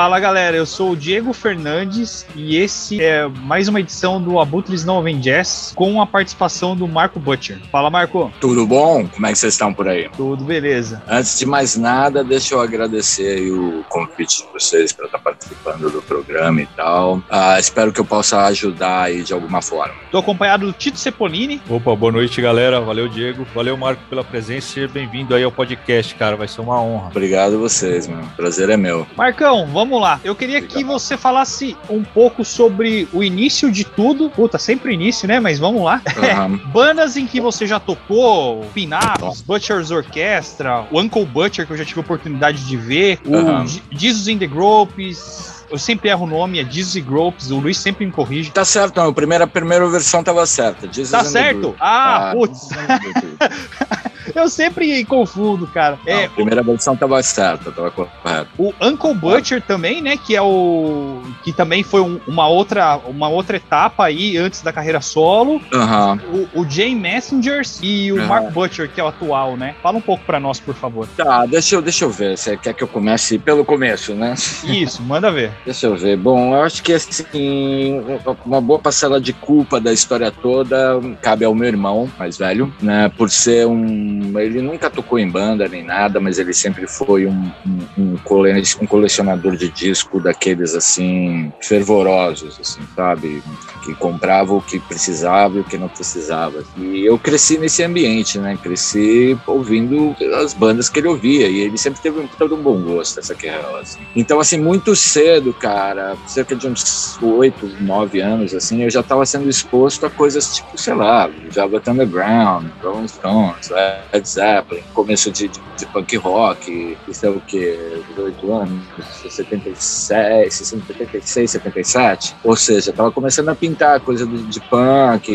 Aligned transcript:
Fala 0.00 0.18
galera, 0.18 0.56
eu 0.56 0.64
sou 0.64 0.92
o 0.92 0.96
Diego 0.96 1.30
Fernandes 1.34 2.24
e 2.34 2.56
esse 2.56 3.04
é 3.04 3.28
mais 3.28 3.68
uma 3.68 3.80
edição 3.80 4.18
do 4.18 4.40
Abutres 4.40 4.82
Não 4.82 5.02
Vem 5.02 5.20
Jazz 5.20 5.74
com 5.76 6.00
a 6.00 6.06
participação 6.06 6.74
do 6.74 6.88
Marco 6.88 7.20
Butcher. 7.20 7.58
Fala 7.70 7.90
Marco. 7.90 8.32
Tudo 8.40 8.66
bom? 8.66 9.06
Como 9.06 9.26
é 9.26 9.32
que 9.32 9.38
vocês 9.38 9.52
estão 9.52 9.74
por 9.74 9.86
aí? 9.86 10.08
Tudo 10.16 10.42
beleza. 10.42 11.02
Antes 11.06 11.38
de 11.38 11.44
mais 11.44 11.76
nada, 11.76 12.24
deixa 12.24 12.54
eu 12.54 12.62
agradecer 12.62 13.52
o 13.52 13.84
convite 13.90 14.42
de 14.42 14.50
vocês 14.54 14.90
para 14.90 15.04
estar 15.04 15.18
participando 15.18 15.90
do 15.90 16.00
programa 16.00 16.62
e 16.62 16.66
tal. 16.68 17.22
Ah, 17.28 17.60
espero 17.60 17.92
que 17.92 18.00
eu 18.00 18.04
possa 18.06 18.46
ajudar 18.46 19.02
aí 19.02 19.22
de 19.22 19.34
alguma 19.34 19.60
forma. 19.60 19.96
Estou 20.06 20.20
acompanhado 20.20 20.64
do 20.64 20.72
Tito 20.72 20.98
Cepolini. 20.98 21.60
Opa, 21.68 21.94
boa 21.94 22.10
noite 22.10 22.40
galera. 22.40 22.80
Valeu 22.80 23.06
Diego. 23.06 23.46
Valeu 23.54 23.76
Marco 23.76 24.02
pela 24.08 24.24
presença. 24.24 24.68
Seja 24.72 24.88
bem-vindo 24.88 25.34
aí 25.34 25.44
ao 25.44 25.52
podcast, 25.52 26.14
cara. 26.14 26.36
Vai 26.36 26.48
ser 26.48 26.62
uma 26.62 26.80
honra. 26.80 27.08
Obrigado 27.08 27.56
a 27.56 27.58
vocês, 27.58 28.08
mano. 28.08 28.26
Prazer 28.34 28.70
é 28.70 28.78
meu. 28.78 29.06
Marcão, 29.14 29.66
vamos 29.66 29.89
lá. 29.98 30.20
Eu 30.22 30.36
queria 30.36 30.60
que 30.60 30.84
você 30.84 31.16
falasse 31.16 31.74
um 31.88 32.02
pouco 32.04 32.44
sobre 32.44 33.08
o 33.12 33.24
início 33.24 33.72
de 33.72 33.84
tudo. 33.84 34.28
Puta, 34.30 34.58
sempre 34.58 34.92
início, 34.92 35.26
né? 35.26 35.40
Mas 35.40 35.58
vamos 35.58 35.82
lá. 35.82 36.02
Aham. 36.16 36.60
Bandas 36.72 37.16
em 37.16 37.26
que 37.26 37.40
você 37.40 37.66
já 37.66 37.80
tocou, 37.80 38.60
Pinaps, 38.74 39.40
Butcher's 39.40 39.90
Orchestra, 39.90 40.84
o 40.90 41.00
Uncle 41.00 41.24
Butcher, 41.24 41.66
que 41.66 41.72
eu 41.72 41.76
já 41.76 41.84
tive 41.84 42.00
a 42.00 42.02
oportunidade 42.02 42.64
de 42.66 42.76
ver, 42.76 43.18
o 43.26 43.34
Aham. 43.36 43.66
Je- 43.66 43.82
Jesus 43.90 44.28
in 44.28 44.38
the 44.38 44.46
Gropes. 44.46 45.58
Eu 45.70 45.78
sempre 45.78 46.08
erro 46.10 46.24
o 46.24 46.28
nome, 46.28 46.58
é 46.58 46.64
Jesus 46.64 46.96
e 46.96 47.00
Gropes, 47.00 47.52
o 47.52 47.60
Luiz 47.60 47.78
sempre 47.78 48.04
me 48.04 48.10
corrige. 48.10 48.50
Tá 48.50 48.64
certo, 48.64 48.96
não. 48.96 49.08
A 49.08 49.12
primeira, 49.12 49.44
a 49.44 49.46
primeira 49.46 49.88
versão 49.88 50.20
tava 50.22 50.44
certa. 50.44 50.92
Jesus 50.92 51.10
Tá 51.12 51.24
certo? 51.24 51.76
Ah, 51.78 52.30
Ah, 52.30 52.32
putz, 52.34 52.68
Eu 54.34 54.48
sempre 54.48 55.04
confundo, 55.04 55.66
cara. 55.66 55.98
Não, 56.06 56.12
É, 56.12 56.24
a 56.26 56.30
primeira 56.30 56.62
versão 56.62 56.96
tava 56.96 57.22
certa, 57.22 57.70
tava 57.70 57.90
correta. 57.90 58.48
O 58.58 58.72
Uncle 58.80 59.14
Butcher 59.14 59.62
também, 59.62 60.00
né? 60.02 60.16
Que 60.16 60.36
é 60.36 60.42
o. 60.42 61.22
Que 61.44 61.52
também 61.52 61.82
foi 61.82 62.00
um- 62.00 62.20
uma, 62.26 62.46
outra, 62.48 62.96
uma 63.06 63.28
outra 63.28 63.56
etapa 63.56 64.04
aí 64.04 64.36
antes 64.36 64.62
da 64.62 64.72
carreira 64.72 65.00
solo. 65.00 65.60
Aham. 65.72 66.18
O, 66.54 66.60
o 66.62 66.68
Jay 66.68 66.94
Messengers 66.94 67.80
e 67.82 68.12
o 68.12 68.20
Ah. 68.22 68.26
Mark 68.26 68.50
Butcher, 68.52 68.90
que 68.90 69.00
é 69.00 69.04
o 69.04 69.08
atual, 69.08 69.56
né? 69.56 69.74
Fala 69.82 69.98
um 69.98 70.00
pouco 70.02 70.24
pra 70.24 70.38
nós, 70.40 70.60
por 70.60 70.74
favor. 70.74 71.06
Tá, 71.16 71.46
deixa 71.46 71.74
eu, 71.76 71.82
deixa 71.82 72.04
eu 72.04 72.10
ver. 72.10 72.36
Você 72.36 72.56
quer 72.56 72.74
que 72.74 72.82
eu 72.82 72.88
comece 72.88 73.38
pelo 73.38 73.64
começo, 73.64 74.14
né? 74.14 74.34
Isso, 74.64 75.02
manda 75.02 75.30
ver. 75.30 75.50
Deixa 75.64 75.86
eu 75.86 75.96
ver. 75.96 76.16
Bom, 76.16 76.54
eu 76.54 76.62
acho 76.62 76.82
que 76.82 76.92
assim, 76.92 78.00
uma 78.44 78.60
boa 78.60 78.78
parcela 78.78 79.20
de 79.20 79.32
culpa 79.32 79.80
da 79.80 79.92
história 79.92 80.30
toda 80.30 81.00
cabe 81.22 81.44
ao 81.44 81.54
meu 81.54 81.68
irmão 81.68 82.10
mais 82.18 82.36
velho, 82.36 82.72
né? 82.80 83.10
Por 83.16 83.30
ser 83.30 83.66
um. 83.66 84.19
Ele 84.36 84.60
nunca 84.62 84.90
tocou 84.90 85.18
em 85.18 85.30
banda 85.30 85.68
nem 85.68 85.84
nada, 85.84 86.20
mas 86.20 86.38
ele 86.38 86.52
sempre 86.52 86.86
foi 86.86 87.26
um, 87.26 87.50
um, 87.66 87.86
um 87.96 88.16
cole- 88.24 88.62
colecionador 88.88 89.56
de 89.56 89.70
disco 89.70 90.20
daqueles 90.20 90.74
assim, 90.74 91.52
fervorosos, 91.60 92.58
assim, 92.60 92.82
sabe? 92.94 93.42
Que 93.84 93.94
comprava 93.94 94.52
o 94.54 94.60
que 94.62 94.78
precisava 94.78 95.58
e 95.58 95.60
o 95.60 95.64
que 95.64 95.78
não 95.78 95.88
precisava. 95.88 96.62
E 96.76 97.08
eu 97.08 97.18
cresci 97.18 97.58
nesse 97.58 97.82
ambiente, 97.82 98.38
né? 98.38 98.58
Cresci 98.62 99.38
ouvindo 99.46 100.14
as 100.42 100.54
bandas 100.54 100.88
que 100.88 100.98
ele 100.98 101.08
ouvia. 101.08 101.48
E 101.48 101.60
ele 101.60 101.78
sempre 101.78 102.00
teve 102.00 102.20
um, 102.20 102.26
todo 102.26 102.56
um 102.56 102.62
bom 102.62 102.80
gosto, 102.80 103.18
essa 103.20 103.34
guerra, 103.34 103.68
assim. 103.80 104.00
Então, 104.14 104.40
assim, 104.40 104.58
muito 104.58 104.94
cedo, 104.94 105.52
cara, 105.54 106.16
cerca 106.26 106.54
de 106.54 106.68
uns 106.68 107.18
oito, 107.22 107.68
nove 107.80 108.20
anos, 108.20 108.54
assim, 108.54 108.82
eu 108.82 108.90
já 108.90 109.00
estava 109.00 109.24
sendo 109.26 109.48
exposto 109.48 110.06
a 110.06 110.10
coisas 110.10 110.54
tipo, 110.54 110.78
sei 110.78 110.94
lá, 110.94 111.30
Velvet 111.52 111.88
Underground, 111.88 112.70
Rolling 112.82 113.08
Stones, 113.08 113.70
Led 114.12 114.28
Zeppelin, 114.28 114.82
começo 114.94 115.30
de, 115.30 115.48
de, 115.48 115.60
de 115.76 115.86
punk 115.86 116.16
rock, 116.16 116.96
isso 117.08 117.26
é 117.26 117.30
o 117.30 117.40
quê? 117.40 118.02
18 118.10 118.52
anos, 118.52 118.82
76, 119.28 120.54
76, 120.54 121.50
77. 121.50 122.36
Ou 122.44 122.56
seja, 122.56 122.92
tava 122.92 123.10
começando 123.10 123.48
a 123.48 123.54
pintar 123.54 124.00
coisa 124.00 124.26
de, 124.26 124.42
de 124.44 124.60
punk, 124.60 125.30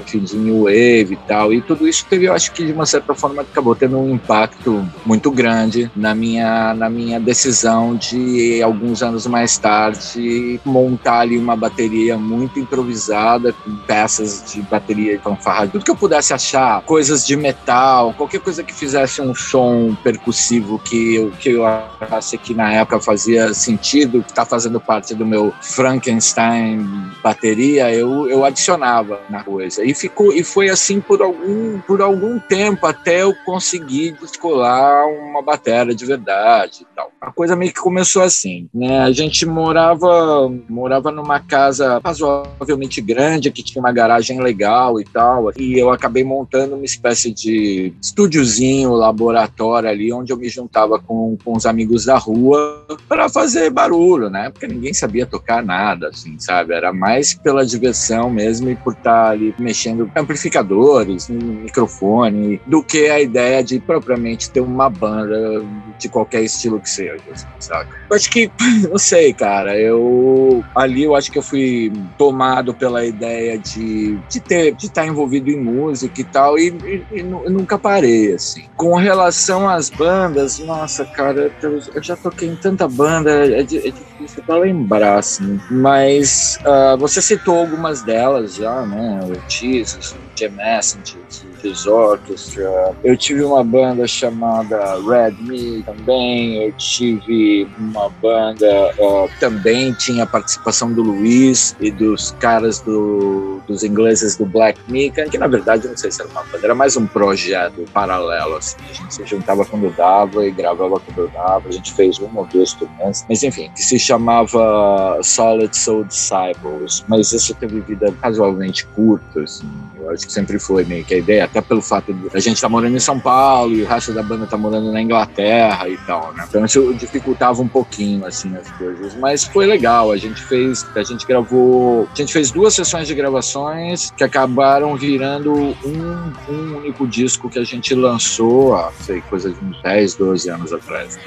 enfim, 0.00 0.20
de 0.20 0.36
new 0.36 0.64
wave 0.64 1.14
e 1.14 1.18
tal. 1.26 1.52
E 1.52 1.60
tudo 1.60 1.86
isso 1.88 2.06
teve, 2.08 2.26
eu 2.26 2.34
acho 2.34 2.52
que 2.52 2.64
de 2.64 2.72
uma 2.72 2.86
certa 2.86 3.14
forma 3.14 3.42
acabou 3.42 3.74
tendo 3.74 3.98
um 3.98 4.14
impacto 4.14 4.86
muito 5.04 5.30
grande 5.30 5.90
na 5.94 6.14
minha, 6.14 6.74
na 6.74 6.88
minha 6.88 7.20
decisão 7.20 7.96
de, 7.96 8.62
alguns 8.62 9.02
anos 9.02 9.26
mais 9.26 9.56
tarde, 9.58 10.60
montar 10.64 11.20
ali 11.20 11.38
uma 11.38 11.56
bateria 11.56 12.16
muito 12.16 12.58
improvisada, 12.58 13.52
com 13.52 13.76
peças 13.86 14.52
de 14.52 14.62
bateria 14.62 15.18
fanfarra, 15.20 15.68
tudo 15.68 15.84
que 15.84 15.90
eu 15.90 15.96
pudesse 15.96 16.32
achar, 16.32 16.82
coisas 16.82 17.26
de 17.26 17.36
metal, 17.36 18.05
qualquer 18.12 18.40
coisa 18.40 18.62
que 18.62 18.72
fizesse 18.72 19.20
um 19.20 19.34
som 19.34 19.94
percussivo 20.02 20.78
que 20.78 21.16
eu, 21.16 21.30
que 21.32 21.50
eu 21.50 21.66
achasse 21.66 22.38
que 22.38 22.54
na 22.54 22.72
época 22.72 23.00
fazia 23.00 23.52
sentido, 23.52 24.22
que 24.22 24.30
está 24.30 24.44
fazendo 24.44 24.80
parte 24.80 25.14
do 25.14 25.26
meu 25.26 25.52
Frankenstein 25.60 26.86
bateria, 27.22 27.92
eu, 27.92 28.28
eu 28.28 28.44
adicionava 28.44 29.20
na 29.28 29.42
coisa. 29.42 29.84
E 29.84 29.94
ficou 29.94 30.32
e 30.32 30.42
foi 30.42 30.68
assim 30.68 31.00
por 31.00 31.20
algum, 31.20 31.78
por 31.80 32.00
algum 32.00 32.38
tempo 32.38 32.86
até 32.86 33.22
eu 33.22 33.34
conseguir 33.44 34.12
descolar 34.20 35.06
uma 35.06 35.42
bateria 35.42 35.66
de 35.94 36.06
verdade 36.06 36.82
e 36.82 36.86
tal. 36.94 37.10
A 37.20 37.32
coisa 37.32 37.56
meio 37.56 37.72
que 37.72 37.80
começou 37.80 38.22
assim, 38.22 38.68
né? 38.72 39.00
A 39.00 39.10
gente 39.10 39.44
morava 39.44 40.48
morava 40.68 41.10
numa 41.10 41.40
casa 41.40 42.00
razoavelmente 42.04 43.00
grande 43.00 43.50
que 43.50 43.62
tinha 43.62 43.80
uma 43.80 43.92
garagem 43.92 44.40
legal 44.40 45.00
e 45.00 45.04
tal, 45.04 45.50
e 45.56 45.78
eu 45.78 45.90
acabei 45.90 46.22
montando 46.22 46.76
uma 46.76 46.84
espécie 46.84 47.32
de 47.32 47.92
estúdiozinho, 48.00 48.92
laboratório 48.92 49.88
ali 49.88 50.12
onde 50.12 50.32
eu 50.32 50.36
me 50.36 50.48
juntava 50.48 50.98
com, 50.98 51.36
com 51.44 51.56
os 51.56 51.66
amigos 51.66 52.04
da 52.04 52.16
rua 52.16 52.84
para 53.08 53.28
fazer 53.28 53.70
barulho, 53.70 54.30
né? 54.30 54.50
Porque 54.50 54.66
ninguém 54.66 54.94
sabia 54.94 55.26
tocar 55.26 55.62
nada, 55.62 56.08
assim, 56.08 56.38
sabe? 56.38 56.74
Era 56.74 56.92
mais 56.92 57.34
pela 57.34 57.64
diversão 57.64 58.30
mesmo 58.30 58.70
e 58.70 58.76
por 58.76 58.92
estar 58.92 59.30
ali 59.30 59.54
mexendo 59.58 60.10
amplificadores, 60.16 61.28
microfone, 61.28 62.60
do 62.66 62.82
que 62.82 63.08
a 63.08 63.20
ideia 63.20 63.62
de 63.62 63.78
propriamente 63.80 64.50
ter 64.50 64.60
uma 64.60 64.88
banda 64.88 65.62
de 65.98 66.08
qualquer 66.08 66.42
estilo 66.42 66.80
que 66.80 66.88
seja, 66.90 67.18
saca? 67.58 67.96
Eu 68.10 68.16
acho 68.16 68.30
que, 68.30 68.50
não 68.90 68.98
sei, 68.98 69.34
cara, 69.34 69.78
eu 69.78 70.62
ali 70.74 71.02
eu 71.04 71.14
acho 71.14 71.30
que 71.30 71.38
eu 71.38 71.42
fui 71.42 71.90
tomado 72.16 72.74
pela 72.74 73.04
ideia 73.04 73.58
de, 73.58 74.18
de 74.28 74.40
ter, 74.40 74.74
de 74.74 74.86
estar 74.86 75.06
envolvido 75.06 75.50
em 75.50 75.60
música 75.62 76.20
e 76.20 76.24
tal, 76.24 76.58
e, 76.58 76.68
e- 76.84 77.20
e 77.20 77.22
nunca 77.22 77.78
parei, 77.78 78.34
assim. 78.34 78.62
Com 78.76 78.94
relação 78.96 79.68
às 79.68 79.90
bandas, 79.90 80.58
nossa, 80.58 81.06
cara, 81.06 81.52
eu, 81.62 81.78
já 82.02 82.16
toquei 82.16 82.48
em 82.48 82.56
tanta 82.56 82.86
banda, 82.88 83.30
é, 83.30 83.60
é 83.62 83.92
difícil 84.16 84.42
pra 84.44 84.56
lembrar, 84.56 85.18
assim. 85.18 85.60
Mas 85.70 86.58
ah, 86.64 86.96
você 86.96 87.20
citou 87.20 87.58
algumas 87.58 88.02
delas 88.02 88.54
já, 88.54 88.82
né? 88.82 89.20
O 89.24 89.50
Jesus, 89.50 90.12
o 90.12 90.38
Jam 90.38 90.52
Messenger, 90.52 91.20
o 91.64 91.90
Orchestra. 91.90 92.94
Eu 93.02 93.16
tive 93.16 93.42
uma 93.42 93.64
banda 93.64 94.06
chamada 94.06 94.96
Red 95.00 95.32
Me 95.40 95.82
também. 95.82 96.64
Eu 96.64 96.72
tive 96.72 97.68
uma 97.78 98.08
banda 98.08 98.66
ah, 99.00 99.28
também 99.40 99.92
tinha 99.94 100.24
a 100.24 100.26
participação 100.26 100.92
do 100.92 101.02
Luiz 101.02 101.74
e 101.80 101.90
dos 101.90 102.32
caras 102.38 102.80
do, 102.80 103.60
dos 103.66 103.82
ingleses 103.82 104.36
do 104.36 104.46
Black 104.46 104.78
Mika, 104.88 105.28
que 105.28 105.38
na 105.38 105.46
verdade 105.46 105.88
não 105.88 105.96
sei 105.96 106.10
se 106.10 106.20
era 106.20 106.30
uma 106.30 106.42
banda, 106.44 106.64
era 106.64 106.74
mais 106.74 106.96
um 106.96 107.06
projeto 107.06 107.84
paralelo. 107.92 108.56
Assim. 108.56 108.76
A 108.90 108.92
gente 108.92 109.14
se 109.14 109.26
juntava 109.26 109.64
quando 109.64 109.94
dava 109.96 110.46
e 110.46 110.50
gravava 110.50 111.00
quando 111.00 111.30
dava. 111.32 111.68
A 111.68 111.72
gente 111.72 111.92
fez 111.92 112.18
uma 112.18 112.40
ou 112.40 112.46
duas 112.46 112.72
turnês, 112.74 113.24
mas 113.28 113.42
enfim, 113.42 113.70
que 113.74 113.82
se 113.82 113.98
chamava 114.06 115.18
Solid 115.22 115.76
Soul 115.76 116.04
Disciples. 116.04 117.04
Mas 117.08 117.32
isso 117.32 117.54
teve 117.54 117.80
vida 117.80 118.14
razoavelmente 118.22 118.86
curta, 118.86 119.42
assim. 119.42 119.68
Acho 120.10 120.26
que 120.26 120.32
sempre 120.32 120.58
foi 120.58 120.84
meio 120.84 121.04
que 121.04 121.14
a 121.14 121.18
ideia, 121.18 121.44
até 121.44 121.60
pelo 121.60 121.82
fato 121.82 122.12
de 122.12 122.28
a 122.34 122.40
gente 122.40 122.56
estar 122.56 122.68
morando 122.68 122.96
em 122.96 123.00
São 123.00 123.18
Paulo 123.18 123.72
e 123.74 123.82
o 123.82 123.86
resto 123.86 124.12
da 124.12 124.22
banda 124.22 124.46
tá 124.46 124.56
morando 124.56 124.92
na 124.92 125.00
Inglaterra 125.00 125.88
e 125.88 125.96
tal, 125.98 126.32
né? 126.32 126.44
Então 126.48 126.64
isso 126.64 126.94
dificultava 126.94 127.62
um 127.62 127.68
pouquinho, 127.68 128.24
assim, 128.24 128.54
as 128.56 128.70
coisas. 128.72 129.14
Mas 129.16 129.44
foi 129.44 129.66
legal, 129.66 130.12
a 130.12 130.16
gente 130.16 130.42
fez, 130.42 130.86
a 130.94 131.02
gente 131.02 131.26
gravou, 131.26 132.08
a 132.12 132.16
gente 132.16 132.32
fez 132.32 132.50
duas 132.50 132.74
sessões 132.74 133.06
de 133.08 133.14
gravações 133.14 134.10
que 134.10 134.24
acabaram 134.24 134.96
virando 134.96 135.52
um, 135.52 136.32
um 136.48 136.76
único 136.78 137.06
disco 137.06 137.48
que 137.48 137.58
a 137.58 137.64
gente 137.64 137.94
lançou, 137.94 138.74
há, 138.74 138.92
sei, 139.00 139.20
coisa 139.22 139.50
de 139.50 139.64
uns 139.64 139.80
10, 139.82 140.14
12 140.14 140.50
anos 140.50 140.72
atrás. 140.72 141.18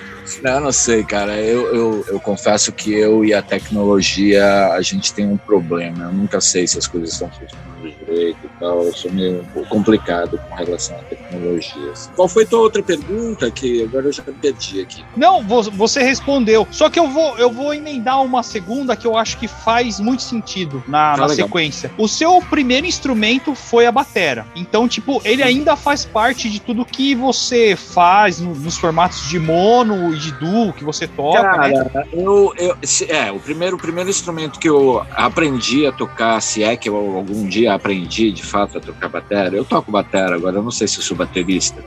Não, 0.44 0.60
não 0.60 0.72
sei, 0.72 1.04
cara. 1.04 1.36
Eu, 1.40 1.74
eu, 1.74 2.06
eu 2.08 2.20
confesso 2.20 2.72
que 2.72 2.94
eu 2.94 3.26
e 3.26 3.34
a 3.34 3.42
tecnologia, 3.42 4.74
a 4.74 4.82
gente 4.82 5.14
tem 5.14 5.26
um 5.26 5.38
problema. 5.38 6.06
Eu 6.06 6.14
nunca 6.14 6.40
sei 6.40 6.68
se 6.68 6.78
as 6.78 6.88
coisas 6.88 7.14
estão 7.14 7.30
funcionando 7.30 7.98
direito. 8.06 8.49
Eu 8.62 8.92
sou 8.94 9.12
meio 9.12 9.42
um 9.42 9.46
pouco 9.46 9.70
complicado 9.70 10.40
com 10.50 10.56
relação 10.56 10.96
à 10.98 11.00
tecnologia. 11.04 11.50
Elogios. 11.50 12.10
Qual 12.16 12.28
foi 12.28 12.46
tua 12.46 12.60
outra 12.60 12.82
pergunta? 12.82 13.50
Que 13.52 13.84
agora 13.84 14.08
eu 14.08 14.12
já 14.12 14.24
perdi 14.24 14.82
aqui. 14.82 15.04
Não, 15.16 15.44
você 15.44 16.02
respondeu. 16.04 16.68
Só 16.72 16.90
que 16.90 17.00
eu 17.00 17.08
vou, 17.08 17.38
eu 17.38 17.52
vou 17.52 17.74
emendar 17.74 18.22
uma 18.24 18.44
segunda 18.44 18.96
que 18.96 19.06
eu 19.06 19.18
acho 19.18 19.38
que 19.38 19.48
faz 19.48 20.00
muito 20.00 20.24
sentido 20.24 20.84
na, 20.88 21.14
ah, 21.14 21.18
na 21.18 21.30
sequência. 21.30 21.92
O 21.98 22.08
seu 22.08 22.42
primeiro 22.42 22.86
instrumento 22.86 23.56
foi 23.56 23.86
a 23.86 23.92
batera. 23.92 24.46
Então, 24.56 24.88
tipo, 24.88 25.22
ele 25.24 25.44
ainda 25.44 25.76
faz 25.76 26.06
parte 26.06 26.50
de 26.50 26.60
tudo 26.60 26.86
que 26.86 27.16
você 27.16 27.76
faz 27.76 28.40
no, 28.40 28.54
nos 28.56 28.78
formatos 28.78 29.28
de 29.30 29.40
mono 29.40 30.14
e 30.14 30.18
de 30.18 30.32
duo 30.34 30.74
que 30.74 30.84
você 30.84 31.08
toca, 31.08 31.42
Cara, 31.42 31.68
né? 31.68 32.04
eu, 32.14 32.54
eu, 32.58 32.78
é, 33.08 33.32
o 33.32 33.40
primeiro, 33.40 33.76
o 33.76 33.80
primeiro 33.80 34.10
instrumento 34.10 34.60
que 34.60 34.70
eu 34.70 35.06
aprendi 35.12 35.86
a 35.86 35.92
tocar, 35.92 36.42
se 36.42 36.64
é 36.64 36.76
que 36.76 36.90
eu 36.90 36.96
algum 36.96 37.48
dia 37.48 37.74
aprendi 37.74 38.32
de 38.32 38.44
fato 38.50 38.78
a 38.78 38.82
tocar 38.82 39.10
batera, 39.10 39.56
eu 39.56 39.64
toco 39.64 39.92
batera 39.92 40.36
agora, 40.36 40.58
eu 40.58 40.64
não 40.64 40.72
sei 40.72 40.88
se 40.88 40.98
eu 40.98 41.04
sou 41.04 41.16
baterista 41.16 41.84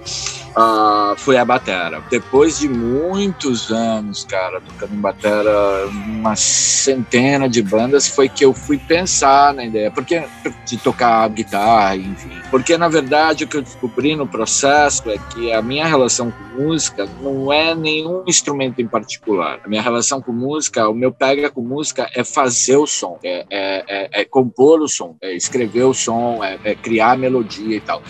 uh, 0.57 1.17
foi 1.17 1.37
a 1.37 1.45
batera. 1.45 2.03
Depois 2.11 2.59
de 2.59 2.69
muitos 2.69 3.71
anos, 3.71 4.25
cara, 4.25 4.61
tocando 4.61 4.95
em 4.95 5.01
batera, 5.01 5.87
uma 5.87 6.37
centena 6.37 7.49
de 7.49 7.63
bandas, 7.63 8.09
foi 8.09 8.29
que 8.29 8.45
eu 8.45 8.53
fui 8.53 8.79
pensar 8.79 9.55
na 9.55 9.65
ideia, 9.65 9.91
porque 9.91 10.23
de 10.67 10.77
tocar 10.77 11.29
guitarra, 11.29 11.97
enfim. 11.97 12.31
Porque 12.51 12.77
na 12.77 12.89
verdade 12.89 13.45
o 13.45 13.49
que 13.49 13.57
eu 13.57 13.63
descobri 13.63 14.15
no 14.15 14.27
processo 14.27 15.11
é 15.11 15.17
que 15.19 15.53
a 15.53 15.63
minha 15.63 15.87
relação 15.87 16.31
com 16.31 16.63
música 16.63 17.09
não 17.21 17.53
é 17.53 17.75
nenhum 17.75 18.23
instrumento 18.27 18.81
em 18.81 18.87
particular. 18.87 19.61
A 19.65 19.69
minha 19.69 19.83
relação 19.83 20.21
com 20.21 20.33
música, 20.33 20.89
o 20.89 20.95
meu 20.95 21.13
pega 21.13 21.51
com 21.51 21.63
música 21.63 22.11
é 22.15 22.23
fazer 22.23 22.77
o 22.77 22.87
som, 22.87 23.19
é, 23.25 23.47
é, 23.51 23.85
é, 23.89 24.21
é 24.21 24.25
compor 24.25 24.81
o 24.81 24.89
som, 24.89 25.17
é 25.23 25.35
escrever 25.35 25.85
o 25.85 25.95
som, 25.95 26.43
é, 26.45 26.59
é 26.65 26.75
criar 26.75 27.13
a 27.13 27.17
melodia 27.17 27.77
e 27.77 27.81
tal. 27.81 28.03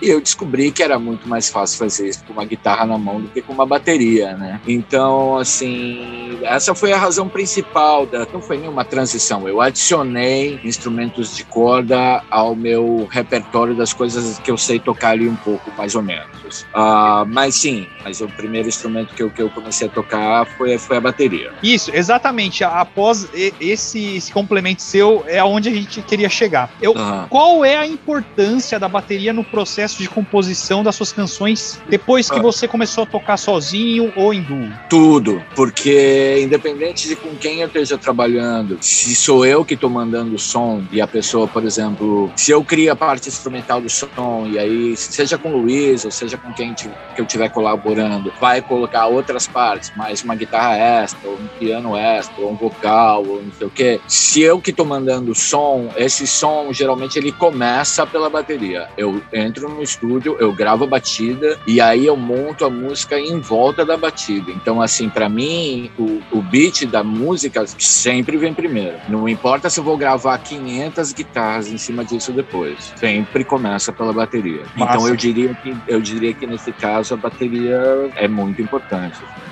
E 0.00 0.08
eu 0.08 0.20
descobri 0.20 0.72
que 0.72 0.82
era 0.82 0.98
muito 0.98 1.28
mais 1.28 1.50
fácil 1.50 1.78
fazer 1.78 1.89
isso 1.98 2.24
com 2.24 2.32
uma 2.32 2.44
guitarra 2.44 2.86
na 2.86 2.98
mão 2.98 3.20
do 3.20 3.28
que 3.28 3.42
com 3.42 3.52
uma 3.52 3.66
bateria, 3.66 4.36
né? 4.36 4.60
Então, 4.66 5.36
assim, 5.36 6.38
essa 6.42 6.74
foi 6.74 6.92
a 6.92 6.98
razão 6.98 7.28
principal. 7.28 8.06
Da, 8.06 8.26
não 8.32 8.40
foi 8.40 8.58
nenhuma 8.58 8.84
transição. 8.84 9.48
Eu 9.48 9.60
adicionei 9.60 10.60
instrumentos 10.64 11.36
de 11.36 11.44
corda 11.44 12.22
ao 12.30 12.54
meu 12.54 13.08
repertório 13.10 13.74
das 13.74 13.92
coisas 13.92 14.38
que 14.38 14.50
eu 14.50 14.56
sei 14.56 14.78
tocar 14.78 15.10
ali 15.10 15.28
um 15.28 15.36
pouco, 15.36 15.70
mais 15.76 15.94
ou 15.94 16.02
menos. 16.02 16.62
Uh, 16.74 17.24
mas 17.28 17.54
sim, 17.54 17.86
mas 18.04 18.20
o 18.20 18.28
primeiro 18.28 18.68
instrumento 18.68 19.14
que 19.14 19.22
eu, 19.22 19.30
que 19.30 19.42
eu 19.42 19.50
comecei 19.50 19.86
a 19.86 19.90
tocar 19.90 20.46
foi, 20.56 20.78
foi 20.78 20.96
a 20.96 21.00
bateria. 21.00 21.52
Isso, 21.62 21.90
exatamente. 21.94 22.64
Após 22.64 23.28
esse, 23.60 24.16
esse 24.16 24.32
complemento 24.32 24.82
seu, 24.82 25.24
é 25.26 25.38
aonde 25.38 25.68
a 25.68 25.72
gente 25.72 26.02
queria 26.02 26.28
chegar. 26.28 26.70
Eu, 26.80 26.92
uhum. 26.92 27.26
Qual 27.28 27.64
é 27.64 27.76
a 27.76 27.86
importância 27.86 28.78
da 28.78 28.88
bateria 28.88 29.32
no 29.32 29.44
processo 29.44 29.98
de 29.98 30.08
composição 30.08 30.82
das 30.82 30.94
suas 30.94 31.12
canções 31.12 31.79
depois 31.88 32.30
que 32.30 32.40
você 32.40 32.68
começou 32.68 33.04
a 33.04 33.06
tocar 33.06 33.36
sozinho 33.36 34.12
ou 34.16 34.32
em 34.32 34.42
duo? 34.42 34.68
Tudo, 34.88 35.42
porque 35.54 36.40
independente 36.42 37.08
de 37.08 37.16
com 37.16 37.34
quem 37.36 37.60
eu 37.60 37.66
esteja 37.66 37.98
trabalhando, 37.98 38.78
se 38.80 39.14
sou 39.14 39.44
eu 39.44 39.64
que 39.64 39.74
estou 39.74 39.90
mandando 39.90 40.34
o 40.34 40.38
som 40.38 40.82
e 40.90 41.00
a 41.00 41.06
pessoa, 41.06 41.46
por 41.46 41.64
exemplo, 41.64 42.30
se 42.36 42.50
eu 42.50 42.64
crio 42.64 42.92
a 42.92 42.96
parte 42.96 43.28
instrumental 43.28 43.80
do 43.80 43.88
som 43.88 44.46
e 44.46 44.58
aí, 44.58 44.96
seja 44.96 45.38
com 45.38 45.50
o 45.52 45.58
Luiz 45.58 46.04
ou 46.04 46.10
seja 46.10 46.36
com 46.36 46.52
quem 46.52 46.74
que 46.74 46.88
eu 47.16 47.24
estiver 47.24 47.48
colaborando, 47.48 48.32
vai 48.40 48.62
colocar 48.62 49.06
outras 49.06 49.46
partes, 49.46 49.92
mais 49.96 50.22
uma 50.22 50.34
guitarra 50.34 50.76
extra, 50.76 51.28
ou 51.28 51.34
um 51.34 51.48
piano 51.58 51.96
extra, 51.96 52.42
ou 52.42 52.52
um 52.52 52.56
vocal, 52.56 53.24
ou 53.26 53.42
não 53.42 53.52
sei 53.52 53.66
o 53.66 53.70
quê. 53.70 54.00
Se 54.06 54.40
eu 54.40 54.60
que 54.60 54.70
estou 54.70 54.86
mandando 54.86 55.32
o 55.32 55.34
som, 55.34 55.92
esse 55.96 56.26
som 56.26 56.72
geralmente 56.72 57.18
ele 57.18 57.32
começa 57.32 58.06
pela 58.06 58.30
bateria. 58.30 58.88
Eu 58.96 59.22
entro 59.32 59.68
no 59.68 59.82
estúdio, 59.82 60.36
eu 60.38 60.52
gravo 60.52 60.84
a 60.84 60.86
batida 60.86 61.58
e 61.70 61.80
aí 61.80 62.04
eu 62.04 62.16
monto 62.16 62.64
a 62.64 62.68
música 62.68 63.16
em 63.16 63.38
volta 63.38 63.84
da 63.84 63.96
batida. 63.96 64.50
Então, 64.50 64.82
assim, 64.82 65.08
para 65.08 65.28
mim, 65.28 65.88
o, 65.96 66.20
o 66.32 66.42
beat 66.42 66.84
da 66.84 67.04
música 67.04 67.64
sempre 67.78 68.36
vem 68.36 68.52
primeiro. 68.52 68.96
Não 69.08 69.28
importa 69.28 69.70
se 69.70 69.78
eu 69.78 69.84
vou 69.84 69.96
gravar 69.96 70.36
500 70.38 71.12
guitarras 71.12 71.68
em 71.68 71.78
cima 71.78 72.04
disso 72.04 72.32
depois. 72.32 72.92
Sempre 72.96 73.44
começa 73.44 73.92
pela 73.92 74.12
bateria. 74.12 74.62
Massa. 74.74 74.94
Então, 74.96 75.06
eu 75.06 75.14
diria 75.14 75.54
que 75.54 75.76
eu 75.86 76.00
diria 76.00 76.34
que 76.34 76.44
nesse 76.44 76.72
caso 76.72 77.14
a 77.14 77.16
bateria 77.16 77.80
é 78.16 78.26
muito 78.26 78.60
importante. 78.60 79.14
Assim, 79.22 79.50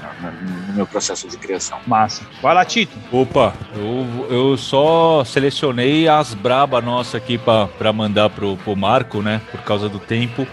no 0.66 0.74
meu 0.74 0.86
processo 0.88 1.28
de 1.28 1.36
criação. 1.36 1.78
Massa. 1.86 2.22
Vai 2.42 2.52
lá, 2.52 2.64
Tito. 2.64 2.98
Opa, 3.12 3.54
eu, 3.76 4.26
eu 4.28 4.56
só 4.56 5.22
selecionei 5.24 6.08
as 6.08 6.34
braba 6.34 6.80
nossa 6.80 7.16
aqui 7.16 7.38
para 7.38 7.92
mandar 7.92 8.28
pro, 8.30 8.56
pro 8.56 8.74
Marco, 8.74 9.22
né? 9.22 9.40
Por 9.52 9.60
causa 9.62 9.88
do 9.88 10.00
tempo. 10.00 10.44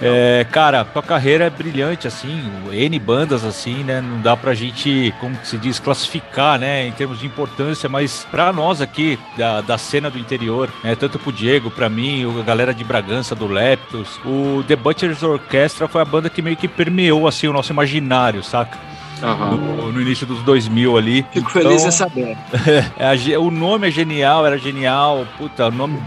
É, 0.00 0.46
cara, 0.50 0.84
tua 0.84 1.02
carreira 1.02 1.44
é 1.44 1.50
brilhante, 1.50 2.06
assim, 2.06 2.50
N 2.70 2.98
bandas, 2.98 3.44
assim, 3.44 3.82
né? 3.84 4.00
Não 4.00 4.20
dá 4.20 4.36
pra 4.36 4.54
gente, 4.54 5.14
como 5.20 5.36
se 5.42 5.56
diz, 5.58 5.78
classificar, 5.78 6.58
né? 6.58 6.86
Em 6.86 6.92
termos 6.92 7.18
de 7.18 7.26
importância, 7.26 7.88
mas 7.88 8.26
pra 8.30 8.52
nós 8.52 8.80
aqui, 8.80 9.18
da, 9.36 9.60
da 9.60 9.78
cena 9.78 10.10
do 10.10 10.18
interior, 10.18 10.68
né, 10.82 10.94
tanto 10.94 11.18
pro 11.18 11.32
Diego, 11.32 11.70
pra 11.70 11.88
mim, 11.88 12.24
a 12.38 12.42
galera 12.42 12.74
de 12.74 12.84
Bragança, 12.84 13.34
do 13.34 13.46
Leptos, 13.46 14.20
o 14.24 14.62
The 14.66 14.76
Butchers 14.76 15.22
Orchestra 15.22 15.88
foi 15.88 16.02
a 16.02 16.04
banda 16.04 16.30
que 16.30 16.42
meio 16.42 16.56
que 16.56 16.68
permeou, 16.68 17.26
assim, 17.26 17.48
o 17.48 17.52
nosso 17.52 17.72
imaginário, 17.72 18.42
saca? 18.42 18.78
No, 19.20 19.92
no, 19.92 20.00
início 20.00 20.24
dos 20.24 20.42
2000 20.42 20.96
ali. 20.96 21.26
Fico 21.32 21.50
então, 21.50 21.62
feliz 21.62 21.84
em 21.84 21.90
saber. 21.90 22.36
É, 22.96 23.38
o 23.38 23.50
nome 23.50 23.88
é 23.88 23.90
genial, 23.90 24.46
era 24.46 24.56
genial. 24.56 25.26
Puta, 25.36 25.70
nome 25.70 26.00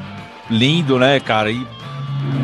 lindo, 0.50 0.98
né, 0.98 1.20
cara? 1.20 1.52
E 1.52 1.66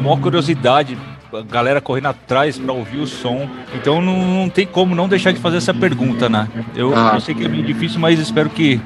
uma 0.01 0.17
curiosidade, 0.17 0.97
a 1.33 1.41
galera 1.41 1.81
correndo 1.81 2.07
atrás 2.07 2.57
para 2.57 2.73
ouvir 2.73 2.99
o 2.99 3.07
som. 3.07 3.49
Então 3.73 4.01
não, 4.01 4.25
não, 4.25 4.49
tem 4.49 4.65
como 4.65 4.95
não 4.95 5.07
deixar 5.07 5.31
de 5.31 5.39
fazer 5.39 5.57
essa 5.57 5.73
pergunta, 5.73 6.29
né? 6.29 6.47
Eu, 6.75 6.95
ah. 6.95 7.11
eu 7.15 7.21
sei 7.21 7.35
que 7.35 7.45
é 7.45 7.47
meio 7.47 7.63
difícil, 7.63 7.99
mas 7.99 8.19
espero 8.19 8.49
que 8.49 8.79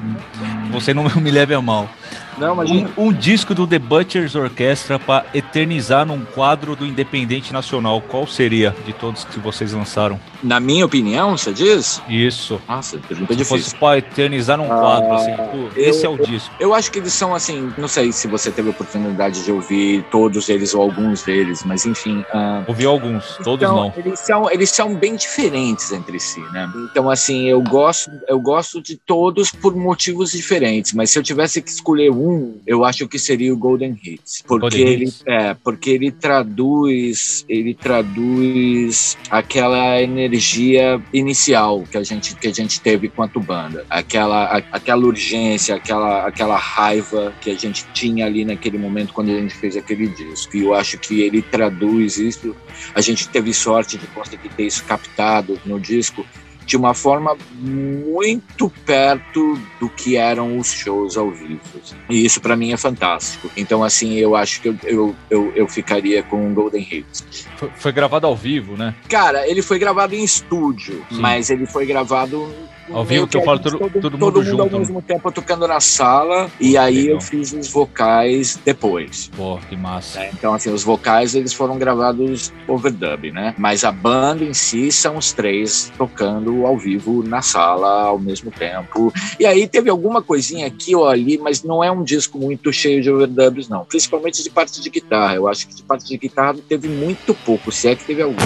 você 0.70 0.92
não 0.92 1.04
me 1.20 1.30
leve 1.30 1.54
a 1.54 1.60
mal. 1.60 1.88
Não, 2.38 2.58
um, 2.58 3.08
um, 3.08 3.12
disco 3.12 3.54
do 3.54 3.66
The 3.66 3.78
Butchers 3.78 4.34
Orchestra 4.34 4.98
para 4.98 5.26
eternizar 5.34 6.06
num 6.06 6.24
quadro 6.24 6.74
do 6.74 6.86
Independente 6.86 7.52
Nacional. 7.52 8.00
Qual 8.00 8.26
seria 8.26 8.74
de 8.86 8.92
todos 8.92 9.24
que 9.24 9.38
vocês 9.38 9.72
lançaram? 9.72 10.18
Na 10.42 10.58
minha 10.58 10.84
opinião, 10.84 11.36
você 11.36 11.52
diz? 11.52 12.02
Isso. 12.08 12.60
Nossa, 12.68 12.98
pergunta 12.98 13.32
Se 13.32 13.38
difícil. 13.38 13.58
fosse 13.58 13.76
para 13.76 13.98
eternizar 13.98 14.56
num 14.56 14.66
quadro, 14.66 15.12
assim, 15.12 15.30
ah, 15.30 15.42
assim, 15.42 15.68
esse 15.76 16.06
é 16.06 16.08
o 16.08 16.16
disco. 16.16 16.54
Eu 16.58 16.74
acho 16.74 16.90
que 16.90 16.98
eles 16.98 17.12
são 17.12 17.34
assim, 17.34 17.72
não 17.76 17.88
sei 17.88 18.10
se 18.12 18.26
você 18.26 18.50
teve 18.50 18.68
a 18.68 18.70
oportunidade 18.70 19.44
de 19.44 19.52
ouvir 19.52 20.04
todos 20.10 20.48
eles 20.48 20.74
ou 20.74 20.82
alguns 20.82 21.22
deles, 21.22 21.62
mas 21.64 21.86
enfim. 21.86 22.20
Uh, 22.32 22.64
Ouvi 22.66 22.86
alguns, 22.86 23.36
todos 23.44 23.62
então, 23.62 23.76
não. 23.76 23.92
Eles 23.96 24.20
são, 24.20 24.50
eles 24.50 24.70
são 24.70 24.94
bem 24.94 25.16
diferentes 25.16 25.92
entre 25.92 26.18
si, 26.18 26.40
né? 26.52 26.70
Então, 26.90 27.10
assim, 27.10 27.48
eu 27.48 27.60
gosto, 27.62 28.10
eu 28.26 28.40
gosto 28.40 28.80
de 28.80 28.96
todos 28.96 29.50
por 29.50 29.76
motivos 29.76 30.32
diferentes, 30.32 30.92
mas 30.92 31.10
se 31.10 31.18
eu 31.18 31.22
tivesse 31.22 31.60
que 31.60 31.70
escolher 31.70 32.10
um, 32.10 32.21
eu 32.66 32.84
acho 32.84 33.08
que 33.08 33.18
seria 33.18 33.52
o 33.52 33.56
Golden 33.56 33.98
Hits, 34.02 34.42
porque 34.46 34.78
Golden 34.78 34.92
ele 34.92 35.04
Hits. 35.04 35.22
é, 35.26 35.54
porque 35.54 35.90
ele 35.90 36.10
traduz, 36.10 37.44
ele 37.48 37.74
traduz 37.74 39.16
aquela 39.30 40.00
energia 40.00 41.00
inicial 41.12 41.84
que 41.90 41.96
a 41.96 42.02
gente 42.02 42.34
que 42.36 42.48
a 42.48 42.52
gente 42.52 42.80
teve 42.80 43.08
quanto 43.08 43.40
banda, 43.40 43.84
aquela 43.88 44.44
a, 44.44 44.56
aquela 44.72 45.04
urgência, 45.06 45.74
aquela 45.74 46.26
aquela 46.26 46.56
raiva 46.56 47.32
que 47.40 47.50
a 47.50 47.54
gente 47.54 47.86
tinha 47.92 48.26
ali 48.26 48.44
naquele 48.44 48.78
momento 48.78 49.12
quando 49.12 49.30
a 49.30 49.38
gente 49.38 49.54
fez 49.54 49.76
aquele 49.76 50.08
disco. 50.08 50.56
E 50.56 50.64
eu 50.64 50.74
acho 50.74 50.98
que 50.98 51.20
ele 51.20 51.42
traduz 51.42 52.18
isso. 52.18 52.54
A 52.94 53.00
gente 53.00 53.28
teve 53.28 53.52
sorte 53.52 53.96
de 53.96 54.06
conseguir 54.08 54.48
ter 54.50 54.66
isso 54.66 54.84
captado 54.84 55.58
no 55.64 55.78
disco 55.78 56.24
de 56.72 56.76
uma 56.78 56.94
forma 56.94 57.36
muito 57.52 58.70
perto 58.86 59.60
do 59.78 59.90
que 59.90 60.16
eram 60.16 60.56
os 60.56 60.72
shows 60.72 61.18
ao 61.18 61.30
vivo. 61.30 61.60
E 62.08 62.24
isso 62.24 62.40
para 62.40 62.56
mim 62.56 62.72
é 62.72 62.78
fantástico. 62.78 63.50
Então, 63.54 63.84
assim, 63.84 64.14
eu 64.14 64.34
acho 64.34 64.62
que 64.62 64.68
eu, 64.70 64.76
eu, 64.84 65.16
eu, 65.28 65.52
eu 65.54 65.68
ficaria 65.68 66.22
com 66.22 66.54
Golden 66.54 66.80
Hits. 66.90 67.46
Foi, 67.58 67.70
foi, 67.76 67.92
gravado 67.92 68.26
ao 68.26 68.34
vivo, 68.34 68.74
né? 68.74 68.94
Cara, 69.06 69.46
ele 69.46 69.60
foi 69.60 69.78
gravado 69.78 70.14
em 70.14 70.24
estúdio, 70.24 71.04
Sim. 71.10 71.20
mas 71.20 71.50
ele 71.50 71.66
foi 71.66 71.84
gravado 71.84 72.50
ao 72.90 73.04
vivo 73.04 73.26
que 73.26 73.36
eu 73.36 73.42
falo 73.42 73.58
todo, 73.58 73.78
todo, 73.78 74.00
todo 74.00 74.12
mundo, 74.12 74.24
mundo 74.24 74.42
junto. 74.44 74.62
ao 74.62 74.70
né? 74.70 74.78
mesmo 74.78 75.02
tempo 75.02 75.30
tocando 75.30 75.66
na 75.66 75.80
sala 75.80 76.44
Pô, 76.44 76.50
e 76.60 76.76
aí 76.76 77.02
legal. 77.02 77.14
eu 77.14 77.20
fiz 77.20 77.52
os 77.52 77.68
vocais 77.68 78.58
depois. 78.64 79.30
Pô, 79.36 79.58
que 79.68 79.76
massa. 79.76 80.20
É, 80.20 80.30
então, 80.32 80.52
assim, 80.52 80.70
os 80.70 80.82
vocais 80.82 81.34
eles 81.34 81.52
foram 81.52 81.78
gravados 81.78 82.52
overdub, 82.66 83.30
né? 83.30 83.54
Mas 83.58 83.84
a 83.84 83.92
banda 83.92 84.44
em 84.44 84.54
si 84.54 84.90
são 84.90 85.16
os 85.16 85.32
três 85.32 85.92
tocando 85.96 86.66
ao 86.66 86.76
vivo 86.76 87.22
na 87.22 87.42
sala 87.42 88.02
ao 88.04 88.18
mesmo 88.18 88.50
tempo. 88.50 89.12
E 89.38 89.46
aí 89.46 89.66
teve 89.66 89.90
alguma 89.90 90.22
coisinha 90.22 90.66
aqui 90.66 90.94
ou 90.94 91.06
ali, 91.06 91.38
mas 91.38 91.62
não 91.62 91.82
é 91.82 91.90
um 91.90 92.02
disco 92.02 92.38
muito 92.38 92.72
cheio 92.72 93.02
de 93.02 93.10
overdubs, 93.10 93.68
não. 93.68 93.84
Principalmente 93.84 94.42
de 94.42 94.50
parte 94.50 94.80
de 94.80 94.90
guitarra. 94.90 95.36
Eu 95.36 95.48
acho 95.48 95.68
que 95.68 95.74
de 95.74 95.82
parte 95.82 96.06
de 96.06 96.16
guitarra 96.16 96.56
teve 96.68 96.88
muito 96.88 97.34
pouco, 97.34 97.70
se 97.70 97.88
é 97.88 97.94
que 97.94 98.04
teve 98.04 98.22
algum. 98.22 98.36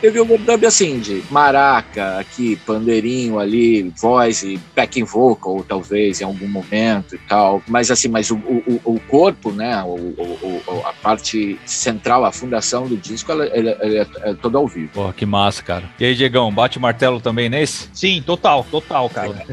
teve 0.00 0.20
overdub 0.20 0.66
assim, 0.66 0.98
de 0.98 1.22
maraca 1.30 2.18
aqui, 2.18 2.56
pandeirinho 2.66 3.38
ali, 3.38 3.79
voz 3.88 4.42
e 4.42 4.60
backing 4.74 5.04
vocal, 5.04 5.64
talvez, 5.66 6.20
em 6.20 6.24
algum 6.24 6.48
momento 6.48 7.14
e 7.14 7.18
tal. 7.18 7.62
Mas 7.66 7.90
assim, 7.90 8.08
mas 8.08 8.30
o, 8.30 8.36
o, 8.36 8.80
o 8.84 9.00
corpo, 9.00 9.50
né, 9.50 9.82
o, 9.82 9.94
o, 9.94 10.82
a 10.84 10.92
parte 10.92 11.58
central, 11.64 12.24
a 12.24 12.32
fundação 12.32 12.86
do 12.86 12.96
disco, 12.96 13.30
ela, 13.32 13.46
ela, 13.46 13.70
ela 13.70 13.94
é, 13.94 14.30
é 14.30 14.34
toda 14.34 14.58
ao 14.58 14.66
vivo. 14.66 14.92
Porra, 14.92 15.12
que 15.12 15.26
massa, 15.26 15.62
cara. 15.62 15.84
E 15.98 16.04
aí, 16.04 16.14
Diegão, 16.14 16.52
bate 16.52 16.78
o 16.78 16.80
martelo 16.80 17.20
também 17.20 17.48
nesse? 17.48 17.88
Sim, 17.92 18.22
total, 18.24 18.66
total, 18.70 19.08
cara. 19.08 19.44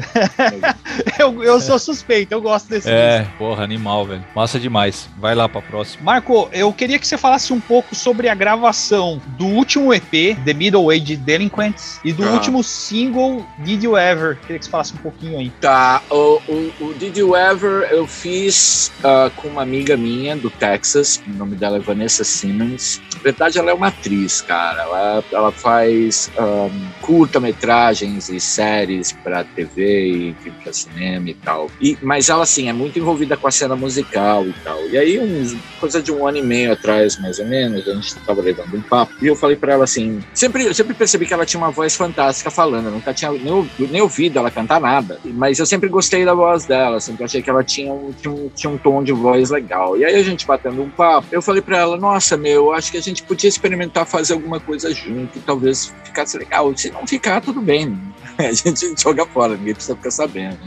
eu, 1.18 1.42
eu 1.42 1.60
sou 1.60 1.78
suspeito, 1.78 2.32
eu 2.32 2.40
gosto 2.40 2.68
desse 2.68 2.88
É, 2.88 3.20
disco. 3.20 3.34
porra, 3.38 3.64
animal, 3.64 4.06
velho. 4.06 4.24
Massa 4.34 4.58
demais. 4.58 5.08
Vai 5.18 5.34
lá 5.34 5.48
pra 5.48 5.62
próxima. 5.62 6.04
Marco, 6.04 6.48
eu 6.52 6.72
queria 6.72 6.98
que 6.98 7.06
você 7.06 7.16
falasse 7.16 7.52
um 7.52 7.60
pouco 7.60 7.94
sobre 7.94 8.28
a 8.28 8.34
gravação 8.34 9.20
do 9.38 9.46
último 9.46 9.92
EP, 9.92 10.36
The 10.44 10.54
Middle 10.54 10.90
Age 10.90 11.16
Delinquents, 11.16 12.00
e 12.04 12.12
do 12.12 12.24
ah. 12.24 12.32
último 12.32 12.62
single, 12.62 13.46
Did 13.58 13.82
You 13.82 13.96
Ever. 13.96 14.17
Queria 14.42 14.58
que 14.58 14.64
você 14.64 14.70
falasse 14.70 14.94
um 14.94 14.98
pouquinho 14.98 15.38
aí. 15.38 15.50
Tá, 15.60 16.02
o, 16.10 16.40
o, 16.48 16.72
o 16.80 16.94
Did 16.94 17.16
You 17.16 17.36
Ever 17.36 17.88
eu 17.90 18.06
fiz 18.06 18.92
uh, 18.98 19.30
com 19.36 19.48
uma 19.48 19.62
amiga 19.62 19.96
minha 19.96 20.36
do 20.36 20.50
Texas, 20.50 21.20
o 21.26 21.30
nome 21.30 21.56
dela 21.56 21.76
é 21.76 21.80
Vanessa 21.80 22.24
Simmons. 22.24 23.00
Na 23.14 23.22
verdade, 23.22 23.58
ela 23.58 23.70
é 23.70 23.74
uma 23.74 23.88
atriz, 23.88 24.40
cara. 24.40 24.82
Ela, 24.82 25.24
ela 25.32 25.52
faz 25.52 26.30
um, 26.38 26.90
curta-metragens 27.00 28.28
e 28.28 28.38
séries 28.38 29.12
para 29.12 29.42
TV 29.44 30.34
e 30.44 30.50
para 30.62 30.72
cinema 30.72 31.30
e 31.30 31.34
tal. 31.34 31.68
E, 31.80 31.98
mas 32.00 32.28
ela, 32.28 32.44
assim, 32.44 32.68
é 32.68 32.72
muito 32.72 32.98
envolvida 32.98 33.36
com 33.36 33.48
a 33.48 33.50
cena 33.50 33.74
musical 33.74 34.46
e 34.46 34.52
tal. 34.64 34.80
E 34.88 34.96
aí, 34.96 35.18
uns, 35.18 35.56
coisa 35.80 36.00
de 36.00 36.12
um 36.12 36.26
ano 36.26 36.38
e 36.38 36.42
meio 36.42 36.72
atrás, 36.72 37.18
mais 37.18 37.38
ou 37.38 37.46
menos, 37.46 37.88
a 37.88 37.94
gente 37.94 38.06
estava 38.06 38.40
levando 38.40 38.76
um 38.76 38.82
papo. 38.82 39.12
E 39.20 39.26
eu 39.26 39.34
falei 39.34 39.56
para 39.56 39.72
ela 39.72 39.84
assim: 39.84 40.20
sempre, 40.32 40.64
eu 40.64 40.74
sempre 40.74 40.94
percebi 40.94 41.26
que 41.26 41.34
ela 41.34 41.46
tinha 41.46 41.60
uma 41.60 41.70
voz 41.70 41.96
fantástica 41.96 42.50
falando. 42.50 42.86
Eu 42.86 42.92
nunca 42.92 43.12
tinha 43.12 43.32
nem, 43.32 43.70
nem 43.78 44.00
ouvido 44.08 44.38
ela 44.38 44.50
cantar 44.50 44.80
nada. 44.80 45.20
Mas 45.24 45.58
eu 45.58 45.66
sempre 45.66 45.88
gostei 45.88 46.24
da 46.24 46.34
voz 46.34 46.64
dela, 46.64 46.98
sempre 47.00 47.24
achei 47.24 47.42
que 47.42 47.50
ela 47.50 47.62
tinha 47.62 47.92
um, 47.92 48.12
tinha 48.12 48.34
um, 48.34 48.48
tinha 48.48 48.70
um 48.70 48.78
tom 48.78 49.02
de 49.02 49.12
voz 49.12 49.50
legal. 49.50 49.96
E 49.96 50.04
aí 50.04 50.16
a 50.16 50.22
gente 50.22 50.46
batendo 50.46 50.82
um 50.82 50.88
papo, 50.88 51.28
eu 51.30 51.42
falei 51.42 51.62
para 51.62 51.78
ela: 51.78 51.96
nossa, 51.96 52.36
meu, 52.36 52.72
acho 52.72 52.90
que 52.90 52.98
a 52.98 53.02
gente 53.02 53.22
podia 53.22 53.48
experimentar 53.48 54.06
fazer 54.06 54.32
alguma 54.32 54.58
coisa 54.58 54.92
junto, 54.92 55.38
talvez 55.40 55.94
ficasse 56.04 56.36
legal. 56.38 56.74
Se 56.76 56.90
não 56.90 57.06
ficar, 57.06 57.40
tudo 57.40 57.60
bem. 57.60 57.96
A 58.38 58.52
gente 58.52 58.94
joga 58.96 59.26
fora, 59.26 59.56
ninguém 59.56 59.74
precisa 59.74 59.96
ficar 59.96 60.12
sabendo. 60.12 60.58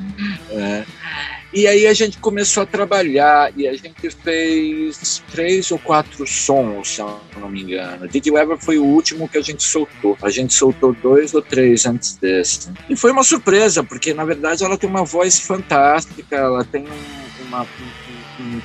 É. 0.49 0.83
E 1.53 1.67
aí 1.67 1.85
a 1.85 1.93
gente 1.93 2.17
começou 2.17 2.63
a 2.63 2.65
trabalhar 2.65 3.51
e 3.57 3.67
a 3.67 3.73
gente 3.73 4.09
fez 4.09 5.21
três 5.31 5.69
ou 5.71 5.77
quatro 5.77 6.25
sons, 6.25 6.95
se 6.95 7.01
eu 7.01 7.19
não 7.39 7.49
me 7.49 7.61
engano. 7.61 8.07
Did 8.07 8.25
You 8.25 8.37
Ever 8.37 8.57
foi 8.57 8.77
o 8.77 8.85
último 8.85 9.27
que 9.27 9.37
a 9.37 9.41
gente 9.41 9.63
soltou. 9.63 10.17
A 10.21 10.29
gente 10.29 10.53
soltou 10.53 10.93
dois 10.93 11.33
ou 11.33 11.41
três 11.41 11.85
antes 11.85 12.15
desse. 12.15 12.71
E 12.89 12.95
foi 12.95 13.11
uma 13.11 13.23
surpresa, 13.23 13.83
porque 13.83 14.13
na 14.13 14.23
verdade 14.23 14.63
ela 14.63 14.77
tem 14.77 14.89
uma 14.89 15.03
voz 15.03 15.39
fantástica, 15.39 16.35
ela 16.37 16.63
tem 16.63 16.85
uma, 17.47 17.67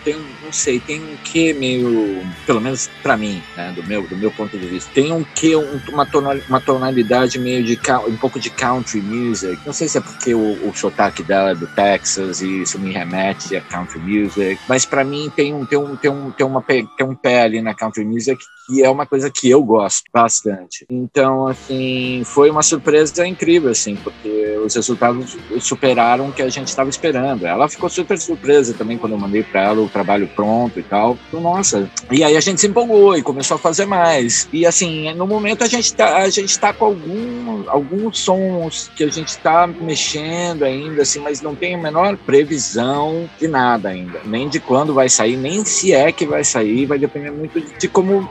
tem, 0.04 0.16
não 0.42 0.52
sei, 0.52 0.80
tem 0.80 1.02
um 1.02 1.16
que 1.24 1.52
meio, 1.54 2.22
pelo 2.46 2.60
menos 2.60 2.88
para 3.02 3.16
mim, 3.16 3.42
né, 3.56 3.72
do 3.72 3.82
meu, 3.84 4.02
do 4.02 4.16
meu 4.16 4.30
ponto 4.32 4.58
de 4.58 4.66
vista, 4.66 4.90
tem 4.94 5.12
um 5.12 5.24
que 5.24 5.54
um, 5.56 5.80
uma, 5.90 6.08
uma 6.48 6.60
tonalidade 6.60 7.38
meio 7.38 7.64
de 7.64 7.78
um 8.08 8.16
pouco 8.16 8.38
de 8.38 8.50
country 8.50 9.00
music. 9.00 9.60
Não 9.64 9.72
sei 9.72 9.88
se 9.88 9.98
é 9.98 10.00
porque 10.00 10.34
o, 10.34 10.68
o 10.68 10.74
sotaque 10.74 11.22
dela 11.22 11.50
é 11.50 11.54
do 11.54 11.66
Texas 11.68 12.40
e 12.40 12.62
isso 12.62 12.78
me 12.78 12.92
remete 12.92 13.56
a 13.56 13.60
country 13.62 14.00
music, 14.00 14.60
mas 14.68 14.84
para 14.84 15.04
mim 15.04 15.30
tem 15.34 15.54
um 15.54 15.64
tem 15.66 15.78
um 15.78 15.96
tem 15.96 16.10
um 16.10 16.30
tem 16.30 16.46
uma 16.46 16.62
tem 16.62 17.06
um 17.06 17.14
pé 17.14 17.42
ali 17.42 17.60
na 17.60 17.74
country 17.74 18.04
music 18.04 18.42
que 18.66 18.82
é 18.82 18.90
uma 18.90 19.06
coisa 19.06 19.30
que 19.30 19.48
eu 19.48 19.62
gosto 19.62 20.04
bastante. 20.12 20.84
Então, 20.90 21.46
assim, 21.46 22.22
foi 22.26 22.50
uma 22.50 22.62
surpresa 22.62 23.26
incrível, 23.26 23.70
assim, 23.70 23.96
porque 23.96 24.58
os 24.58 24.74
resultados 24.74 25.38
superaram 25.60 26.28
o 26.28 26.32
que 26.32 26.42
a 26.42 26.48
gente 26.48 26.68
estava 26.68 26.90
esperando. 26.90 27.46
Ela 27.46 27.68
ficou 27.68 27.88
super 27.88 28.18
surpresa 28.18 28.74
também 28.74 28.98
quando 28.98 29.12
eu 29.12 29.18
mandei 29.18 29.44
para 29.44 29.65
ela 29.66 29.80
o 29.80 29.88
trabalho 29.88 30.28
pronto 30.28 30.78
e 30.78 30.82
tal. 30.82 31.18
Então, 31.28 31.40
nossa. 31.40 31.90
E 32.10 32.22
aí 32.22 32.36
a 32.36 32.40
gente 32.40 32.60
se 32.60 32.66
empolgou 32.66 33.16
e 33.16 33.22
começou 33.22 33.56
a 33.56 33.58
fazer 33.58 33.86
mais. 33.86 34.48
E 34.52 34.66
assim, 34.66 35.12
no 35.14 35.26
momento 35.26 35.64
a 35.64 35.66
gente 35.66 35.92
tá, 35.94 36.18
a 36.18 36.30
gente 36.30 36.58
tá 36.58 36.72
com 36.72 36.84
algum, 36.84 37.64
alguns 37.68 38.20
sons 38.20 38.90
que 38.94 39.04
a 39.04 39.08
gente 39.08 39.28
está 39.28 39.66
mexendo 39.66 40.64
ainda, 40.64 41.02
assim, 41.02 41.20
mas 41.20 41.40
não 41.40 41.54
tem 41.54 41.74
a 41.74 41.78
menor 41.78 42.16
previsão 42.16 43.28
de 43.38 43.48
nada 43.48 43.88
ainda. 43.88 44.20
Nem 44.24 44.48
de 44.48 44.60
quando 44.60 44.94
vai 44.94 45.08
sair, 45.08 45.36
nem 45.36 45.64
se 45.64 45.92
é 45.92 46.10
que 46.12 46.26
vai 46.26 46.44
sair. 46.44 46.86
Vai 46.86 46.98
depender 46.98 47.30
muito 47.30 47.60
de 47.60 47.88
como 47.88 48.28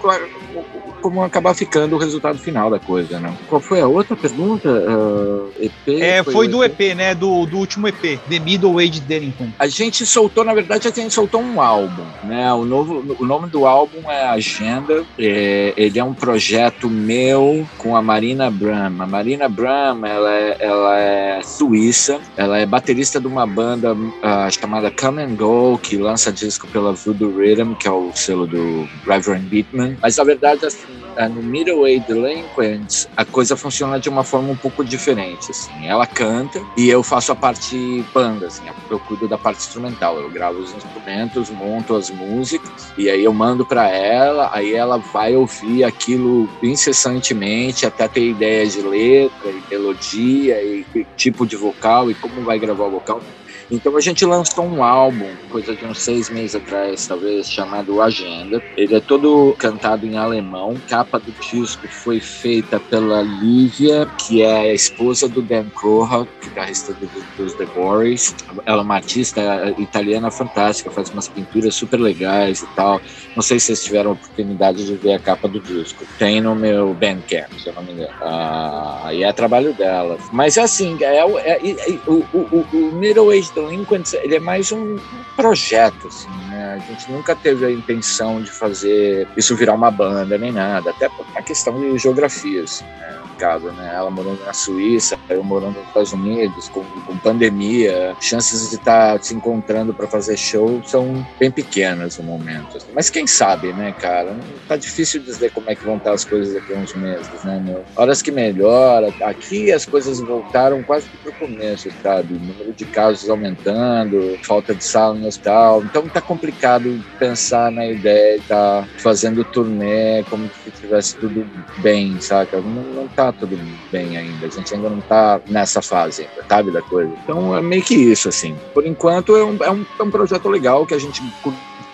como 1.05 1.23
acabar 1.23 1.53
ficando 1.53 1.95
o 1.95 1.99
resultado 1.99 2.39
final 2.39 2.69
da 2.69 2.79
coisa, 2.79 3.19
né? 3.19 3.31
Qual 3.47 3.61
foi 3.61 3.79
a 3.79 3.87
outra 3.87 4.15
pergunta? 4.15 4.67
Uh, 4.67 5.51
EP? 5.59 6.01
É, 6.01 6.23
foi, 6.23 6.33
foi 6.33 6.47
do 6.47 6.63
EP? 6.63 6.75
EP, 6.79 6.95
né? 6.95 7.13
Do, 7.13 7.45
do 7.45 7.57
último 7.57 7.87
EP, 7.87 8.19
The 8.27 8.39
Middle 8.39 8.79
Age 8.79 8.99
Derington. 9.01 9.49
A 9.59 9.67
gente 9.67 10.03
soltou, 10.03 10.43
na 10.43 10.51
verdade, 10.51 10.87
a 10.87 10.91
gente 10.91 11.13
soltou 11.13 11.41
um 11.41 11.61
álbum, 11.61 12.03
né? 12.23 12.51
O, 12.53 12.65
novo, 12.65 13.15
o 13.19 13.25
nome 13.25 13.49
do 13.49 13.67
álbum 13.67 14.09
é 14.09 14.25
Agenda. 14.25 15.05
É, 15.17 15.73
ele 15.77 15.99
é 15.99 16.03
um 16.03 16.13
projeto 16.13 16.89
meu 16.89 17.67
com 17.77 17.95
a 17.95 18.01
Marina 18.01 18.49
Bram. 18.49 18.87
A 18.99 19.05
Marina 19.05 19.47
Bram, 19.47 20.03
ela 20.03 20.31
é, 20.31 20.57
ela 20.59 20.99
é 20.99 21.41
suíça, 21.43 22.19
ela 22.35 22.57
é 22.57 22.65
baterista 22.65 23.19
de 23.19 23.27
uma 23.27 23.45
banda 23.45 23.93
uh, 23.93 24.51
chamada 24.51 24.89
Come 24.89 25.21
and 25.21 25.35
Go, 25.35 25.77
que 25.77 25.97
lança 25.97 26.31
disco 26.31 26.67
pela 26.67 26.93
Voodoo 26.93 27.37
Rhythm, 27.37 27.75
que 27.75 27.87
é 27.87 27.91
o 27.91 28.11
selo 28.15 28.47
do 28.47 28.89
Reverend 29.05 29.45
Beatman. 29.45 29.97
Mas, 30.01 30.17
na 30.17 30.23
verdade, 30.23 30.65
assim, 30.65 30.94
no 31.29 31.41
Middleway 31.41 31.99
Delinquents, 31.99 33.07
a 33.15 33.23
coisa 33.23 33.55
funciona 33.55 33.99
de 33.99 34.09
uma 34.09 34.23
forma 34.23 34.51
um 34.51 34.57
pouco 34.57 34.83
diferente, 34.83 35.51
assim. 35.51 35.87
Ela 35.87 36.05
canta 36.05 36.61
e 36.77 36.89
eu 36.89 37.01
faço 37.01 37.31
a 37.31 37.35
parte 37.35 38.03
banda, 38.13 38.47
assim. 38.47 38.65
Eu 38.89 38.99
cuido 38.99 39.27
da 39.27 39.37
parte 39.37 39.59
instrumental. 39.59 40.19
Eu 40.19 40.29
gravo 40.29 40.59
os 40.59 40.73
instrumentos, 40.73 41.49
monto 41.49 41.95
as 41.95 42.09
músicas 42.09 42.93
e 42.97 43.09
aí 43.09 43.23
eu 43.23 43.33
mando 43.33 43.65
para 43.65 43.89
ela, 43.89 44.49
aí 44.53 44.73
ela 44.73 44.97
vai 44.97 45.35
ouvir 45.35 45.83
aquilo 45.83 46.49
incessantemente 46.61 47.85
até 47.85 48.07
ter 48.07 48.29
ideia 48.29 48.67
de 48.67 48.81
letra 48.81 49.51
e 49.51 49.63
melodia 49.69 50.61
e 50.61 50.85
tipo 51.15 51.45
de 51.45 51.55
vocal 51.55 52.11
e 52.11 52.15
como 52.15 52.43
vai 52.43 52.59
gravar 52.59 52.85
o 52.85 52.91
vocal. 52.91 53.21
Então 53.69 53.95
a 53.97 54.01
gente 54.01 54.25
lançou 54.25 54.65
um 54.65 54.83
álbum, 54.83 55.27
coisa 55.49 55.75
de 55.75 55.85
uns 55.85 55.99
seis 55.99 56.29
meses 56.29 56.55
atrás, 56.55 57.07
talvez, 57.07 57.49
chamado 57.49 58.01
Agenda. 58.01 58.61
Ele 58.77 58.95
é 58.95 58.99
todo 58.99 59.55
cantado 59.57 60.05
em 60.05 60.17
alemão. 60.17 60.75
A 60.85 60.89
capa 60.89 61.19
do 61.19 61.31
disco 61.31 61.87
foi 61.87 62.19
feita 62.19 62.79
pela 62.79 63.21
Lívia, 63.21 64.05
que 64.17 64.41
é 64.41 64.71
a 64.71 64.73
esposa 64.73 65.27
do 65.27 65.41
Dan 65.41 65.65
Croha, 65.69 66.27
guitarrista 66.43 66.93
do, 66.93 67.09
dos 67.37 67.53
The 67.55 67.65
Boys. 67.65 68.35
Ela 68.65 68.81
é 68.81 68.83
uma 68.83 68.95
artista 68.95 69.41
italiana 69.77 70.29
fantástica, 70.29 70.91
faz 70.91 71.09
umas 71.09 71.27
pinturas 71.27 71.73
super 71.73 71.99
legais 71.99 72.61
e 72.61 72.67
tal. 72.75 73.01
Não 73.35 73.41
sei 73.41 73.59
se 73.59 73.67
vocês 73.67 73.83
tiveram 73.83 74.11
a 74.11 74.13
oportunidade 74.13 74.85
de 74.85 74.95
ver 74.95 75.13
a 75.13 75.19
capa 75.19 75.47
do 75.47 75.59
disco. 75.59 76.05
Tem 76.19 76.39
no 76.39 76.55
meu 76.55 76.93
Bandcamp, 76.93 77.51
se 77.57 77.67
eu 77.67 77.73
não 77.73 77.83
me 77.83 77.93
engano. 77.93 78.13
Ah, 78.21 79.09
e 79.11 79.23
é 79.23 79.33
trabalho 79.33 79.73
dela. 79.73 80.17
Mas 80.31 80.57
é 80.57 80.61
assim, 80.61 80.97
é, 81.01 81.17
é, 81.17 81.69
é 81.69 81.99
o, 82.07 82.23
o, 82.33 82.65
o 82.71 82.91
Middle 82.93 83.31
Age 83.31 83.54
Delinquents, 83.55 84.13
ele 84.13 84.35
é 84.35 84.39
mais 84.39 84.71
um 84.71 84.97
projeto, 85.35 86.07
assim, 86.07 86.29
né? 86.49 86.73
A 86.73 86.79
gente 86.79 87.11
nunca 87.11 87.35
teve 87.35 87.65
a 87.65 87.71
intenção 87.71 88.41
de 88.41 88.51
fazer 88.51 89.27
isso 89.35 89.55
virar 89.55 89.73
uma 89.73 89.89
banda 89.89 90.37
nem 90.37 90.51
nada, 90.51 90.91
até 90.91 91.09
por 91.09 91.25
uma 91.25 91.41
questão 91.41 91.79
de 91.79 91.97
geografia, 91.97 92.63
assim, 92.63 92.85
né? 92.85 93.24
Complicado, 93.35 93.71
né? 93.73 93.93
Ela 93.93 94.09
morando 94.09 94.43
na 94.45 94.53
Suíça, 94.53 95.17
eu 95.29 95.43
morando 95.43 95.77
nos 95.77 95.87
Estados 95.87 96.13
Unidos, 96.13 96.69
com, 96.69 96.83
com 96.83 97.17
pandemia, 97.17 98.15
chances 98.19 98.69
de 98.69 98.77
estar 98.77 99.13
tá 99.13 99.23
se 99.23 99.35
encontrando 99.35 99.93
para 99.93 100.07
fazer 100.07 100.37
show 100.37 100.81
são 100.85 101.25
bem 101.39 101.51
pequenas 101.51 102.17
no 102.17 102.23
momento. 102.23 102.77
Mas 102.93 103.09
quem 103.09 103.27
sabe, 103.27 103.73
né, 103.73 103.91
cara? 103.91 104.35
Tá 104.67 104.75
difícil 104.75 105.21
dizer 105.21 105.51
como 105.51 105.69
é 105.69 105.75
que 105.75 105.83
vão 105.83 105.97
estar 105.97 106.13
as 106.13 106.23
coisas 106.23 106.53
daqui 106.53 106.73
a 106.73 106.77
uns 106.77 106.93
meses, 106.95 107.43
né, 107.43 107.61
meu? 107.63 107.83
Horas 107.95 108.21
que 108.21 108.31
melhora, 108.31 109.13
aqui 109.21 109.71
as 109.71 109.85
coisas 109.85 110.19
voltaram 110.19 110.81
quase 110.83 111.07
pro 111.21 111.33
começo, 111.33 111.89
sabe? 112.01 112.35
O 112.35 112.39
número 112.39 112.73
de 112.73 112.85
casos 112.85 113.29
aumentando, 113.29 114.37
falta 114.43 114.73
de 114.73 114.83
sala 114.83 115.15
no 115.15 115.27
hospital. 115.27 115.83
Então 115.83 116.07
tá 116.07 116.21
complicado 116.21 117.03
pensar 117.19 117.71
na 117.71 117.85
ideia 117.85 118.37
de 118.37 118.43
estar 118.43 118.81
tá 118.81 118.87
fazendo 118.97 119.43
turnê 119.43 120.23
como 120.29 120.49
se 120.63 120.71
tivesse 120.71 121.15
tudo 121.17 121.45
bem, 121.77 122.19
saca? 122.21 122.61
Não, 122.61 122.83
não 122.93 123.07
tá 123.07 123.24
tá 123.31 123.39
tudo 123.39 123.57
bem 123.91 124.17
ainda. 124.17 124.47
A 124.47 124.49
gente 124.49 124.73
ainda 124.73 124.89
não 124.89 125.01
tá 125.01 125.39
nessa 125.47 125.81
fase 125.81 126.27
sabe, 126.47 126.71
da 126.71 126.81
coisa. 126.81 127.11
Então 127.23 127.55
é 127.55 127.61
meio 127.61 127.81
que 127.81 127.95
isso, 127.95 128.29
assim. 128.29 128.55
Por 128.73 128.85
enquanto 128.85 129.35
é 129.35 129.43
um, 129.43 129.57
é 129.63 129.71
um, 129.71 129.85
é 129.99 130.03
um 130.03 130.11
projeto 130.11 130.49
legal 130.49 130.85
que 130.85 130.93
a 130.93 130.99
gente 130.99 131.21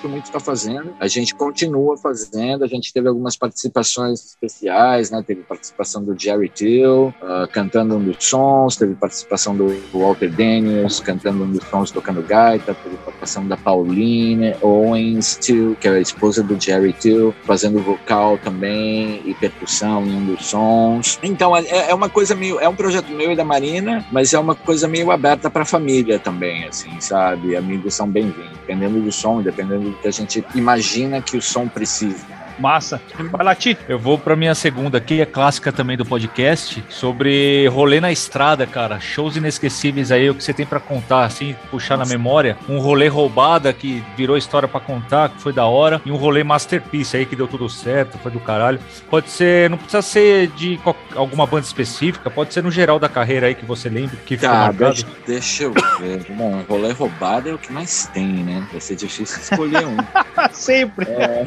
que 0.01 0.07
o 0.07 0.09
Mito 0.09 0.27
está 0.27 0.39
fazendo. 0.39 0.93
A 0.99 1.07
gente 1.07 1.35
continua 1.35 1.95
fazendo, 1.97 2.63
a 2.63 2.67
gente 2.67 2.91
teve 2.91 3.07
algumas 3.07 3.37
participações 3.37 4.25
especiais, 4.25 5.11
né? 5.11 5.23
Teve 5.25 5.43
participação 5.43 6.03
do 6.03 6.19
Jerry 6.19 6.49
Till, 6.49 7.13
uh, 7.21 7.47
cantando 7.51 7.95
um 7.95 8.03
dos 8.03 8.25
sons, 8.25 8.75
teve 8.75 8.95
participação 8.95 9.55
do 9.55 9.67
Walter 9.93 10.29
Daniels, 10.29 10.99
cantando 10.99 11.43
um 11.43 11.51
dos 11.51 11.63
sons, 11.67 11.91
tocando 11.91 12.21
gaita, 12.23 12.73
teve 12.73 12.97
participação 12.97 13.47
da 13.47 13.55
Pauline 13.55 14.55
Owens 14.61 15.37
Till, 15.37 15.77
que 15.79 15.87
é 15.87 15.91
a 15.91 15.99
esposa 15.99 16.41
do 16.41 16.59
Jerry 16.59 16.93
Till, 16.93 17.33
fazendo 17.43 17.79
vocal 17.79 18.37
também 18.39 19.21
e 19.25 19.33
percussão 19.35 20.05
em 20.05 20.15
um 20.15 20.25
dos 20.25 20.47
sons. 20.47 21.19
Então, 21.21 21.55
é, 21.55 21.89
é 21.89 21.93
uma 21.93 22.09
coisa 22.09 22.33
meio, 22.33 22.59
é 22.59 22.67
um 22.67 22.75
projeto 22.75 23.11
meu 23.11 23.31
e 23.31 23.35
da 23.35 23.45
Marina, 23.45 24.03
mas 24.11 24.33
é 24.33 24.39
uma 24.39 24.55
coisa 24.55 24.87
meio 24.87 25.11
aberta 25.11 25.49
para 25.49 25.61
a 25.61 25.65
família 25.65 26.17
também, 26.17 26.65
assim, 26.65 26.99
sabe? 26.99 27.55
Amigos 27.55 27.93
são 27.93 28.09
bem-vindos, 28.09 28.51
dependendo 28.51 28.99
do 28.99 29.11
som, 29.11 29.41
dependendo 29.41 29.90
do 29.90 29.90
que 29.93 30.07
a 30.07 30.11
gente 30.11 30.45
imagina 30.55 31.21
que 31.21 31.37
o 31.37 31.41
som 31.41 31.67
precisa. 31.67 32.40
Massa. 32.59 33.01
Vai 33.31 33.45
lá, 33.45 33.55
Tito. 33.55 33.83
Eu 33.87 33.99
vou 33.99 34.17
pra 34.17 34.35
minha 34.35 34.55
segunda 34.55 34.97
aqui, 34.97 35.21
é 35.21 35.25
clássica 35.25 35.71
também 35.71 35.97
do 35.97 36.05
podcast, 36.05 36.83
sobre 36.89 37.67
rolê 37.67 37.99
na 37.99 38.11
estrada, 38.11 38.65
cara. 38.65 38.99
Shows 38.99 39.35
inesquecíveis 39.35 40.11
aí, 40.11 40.29
o 40.29 40.35
que 40.35 40.43
você 40.43 40.53
tem 40.53 40.65
para 40.65 40.79
contar, 40.79 41.25
assim, 41.25 41.55
puxar 41.69 41.97
Nossa. 41.97 42.11
na 42.11 42.17
memória. 42.17 42.57
Um 42.67 42.79
rolê 42.79 43.07
roubada 43.07 43.73
que 43.73 44.03
virou 44.15 44.37
história 44.37 44.67
para 44.67 44.79
contar, 44.79 45.29
que 45.29 45.41
foi 45.41 45.53
da 45.53 45.65
hora. 45.65 46.01
E 46.05 46.11
um 46.11 46.15
rolê 46.15 46.43
masterpiece 46.43 47.17
aí 47.17 47.25
que 47.25 47.35
deu 47.35 47.47
tudo 47.47 47.69
certo, 47.69 48.17
foi 48.17 48.31
do 48.31 48.39
caralho. 48.39 48.79
Pode 49.09 49.29
ser, 49.29 49.69
não 49.69 49.77
precisa 49.77 50.01
ser 50.01 50.47
de 50.49 50.79
alguma 51.15 51.45
banda 51.45 51.65
específica, 51.65 52.29
pode 52.29 52.53
ser 52.53 52.63
no 52.63 52.71
geral 52.71 52.99
da 52.99 53.09
carreira 53.09 53.47
aí 53.47 53.55
que 53.55 53.65
você 53.65 53.89
lembra, 53.89 54.15
que 54.25 54.37
ficou 54.37 54.49
tá, 54.49 54.65
marcado. 54.65 54.93
Deixa, 54.93 55.07
deixa 55.25 55.63
eu 55.63 55.73
ver. 55.99 56.25
Bom, 56.29 56.63
rolê 56.67 56.91
roubado 56.91 57.49
é 57.49 57.53
o 57.53 57.57
que 57.57 57.71
mais 57.71 58.07
tem, 58.13 58.27
né? 58.27 58.67
Vai 58.71 58.81
ser 58.81 58.95
difícil 58.95 59.39
escolher 59.41 59.85
um. 59.85 59.97
Sempre. 60.51 61.05
É, 61.09 61.43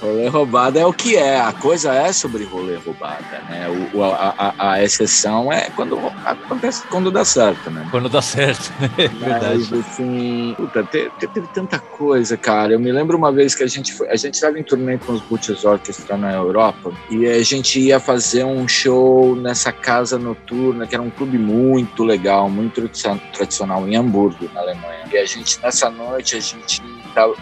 rolê 0.00 0.28
roubado 0.28 0.78
é 0.78 0.86
o 0.86 0.92
que 0.92 1.16
é, 1.16 1.40
a 1.40 1.52
coisa 1.52 1.92
é 1.92 2.12
sobre 2.12 2.44
rolê 2.44 2.76
roubada, 2.76 3.42
né? 3.48 3.68
O, 3.92 4.02
a, 4.02 4.34
a, 4.36 4.72
a, 4.72 4.82
exceção 4.82 5.52
é 5.52 5.70
quando 5.70 5.98
acontece 6.24 6.82
quando 6.88 7.10
dá 7.10 7.24
certo, 7.24 7.70
né? 7.70 7.86
Quando 7.90 8.08
dá 8.08 8.22
certo, 8.22 8.72
é 8.98 9.08
verdade. 9.08 9.68
Mas, 9.70 9.72
assim, 9.72 10.54
puta, 10.56 10.82
teve, 10.84 11.10
teve, 11.18 11.46
tanta 11.48 11.78
coisa, 11.78 12.36
cara. 12.36 12.72
Eu 12.72 12.80
me 12.80 12.90
lembro 12.90 13.16
uma 13.16 13.30
vez 13.30 13.54
que 13.54 13.62
a 13.62 13.66
gente 13.66 13.92
foi, 13.92 14.08
a 14.08 14.16
gente 14.16 14.34
estava 14.34 14.58
em 14.58 14.62
turnê 14.62 14.98
com 14.98 15.12
os 15.12 15.20
Butchers 15.22 15.64
Orchestra 15.64 16.16
na 16.16 16.32
Europa 16.32 16.92
e 17.10 17.26
a 17.26 17.42
gente 17.42 17.78
ia 17.78 18.00
fazer 18.00 18.44
um 18.44 18.66
show 18.66 19.36
nessa 19.36 19.72
casa 19.72 20.18
noturna, 20.18 20.86
que 20.86 20.94
era 20.94 21.02
um 21.02 21.10
clube 21.10 21.38
muito 21.38 22.04
legal, 22.04 22.48
muito 22.48 22.88
tradicional 23.32 23.86
em 23.86 23.96
Hamburgo, 23.96 24.50
na 24.54 24.60
Alemanha. 24.60 25.04
E 25.12 25.18
a 25.18 25.26
gente, 25.26 25.60
nessa 25.60 25.90
noite, 25.90 26.36
a 26.36 26.40
gente 26.40 26.82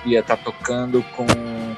ia 0.05 0.21
estar 0.21 0.37
tá 0.37 0.43
tocando 0.43 1.05
com 1.15 1.27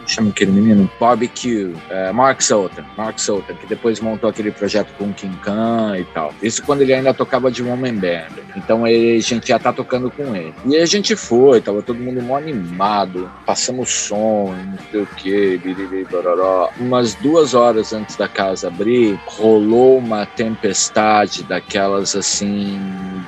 chama 0.07 0.30
aquele 0.30 0.52
menino? 0.52 0.90
Barbecue, 0.99 1.75
é, 1.88 2.12
Mark 2.12 2.40
Sultan, 2.40 2.85
Mark 2.97 3.19
Sultan, 3.19 3.54
que 3.54 3.66
depois 3.66 4.00
montou 4.00 4.30
aquele 4.30 4.50
projeto 4.50 4.92
com 4.97 5.04
o 5.04 5.14
King 5.14 5.37
Khan 5.38 5.97
e 5.99 6.04
tal. 6.04 6.33
Isso 6.42 6.62
quando 6.62 6.83
ele 6.83 6.92
ainda 6.92 7.12
tocava 7.14 7.50
de 7.50 7.62
Woman 7.62 7.97
Band. 7.97 8.40
Então 8.57 8.87
ele, 8.87 9.19
a 9.19 9.21
gente 9.21 9.49
já 9.49 9.59
tá 9.59 9.73
tocando 9.73 10.11
com 10.11 10.35
ele. 10.35 10.54
E 10.64 10.76
a 10.76 10.87
gente 10.87 11.14
foi, 11.16 11.61
tava 11.61 11.83
todo 11.83 11.99
mundo 11.99 12.23
mó 12.23 12.37
animado, 12.37 13.30
passamos 13.45 13.90
som, 13.90 14.54
não 14.54 14.78
sei 14.90 15.02
o 15.02 15.07
que, 15.07 15.59
biriri, 15.59 16.04
bororó. 16.11 16.71
Umas 16.78 17.14
duas 17.14 17.54
horas 17.54 17.92
antes 17.92 18.16
da 18.16 18.28
casa 18.28 18.69
abrir, 18.69 19.19
rolou 19.26 19.99
uma 19.99 20.25
tempestade 20.25 21.42
daquelas 21.42 22.16
assim, 22.16 22.78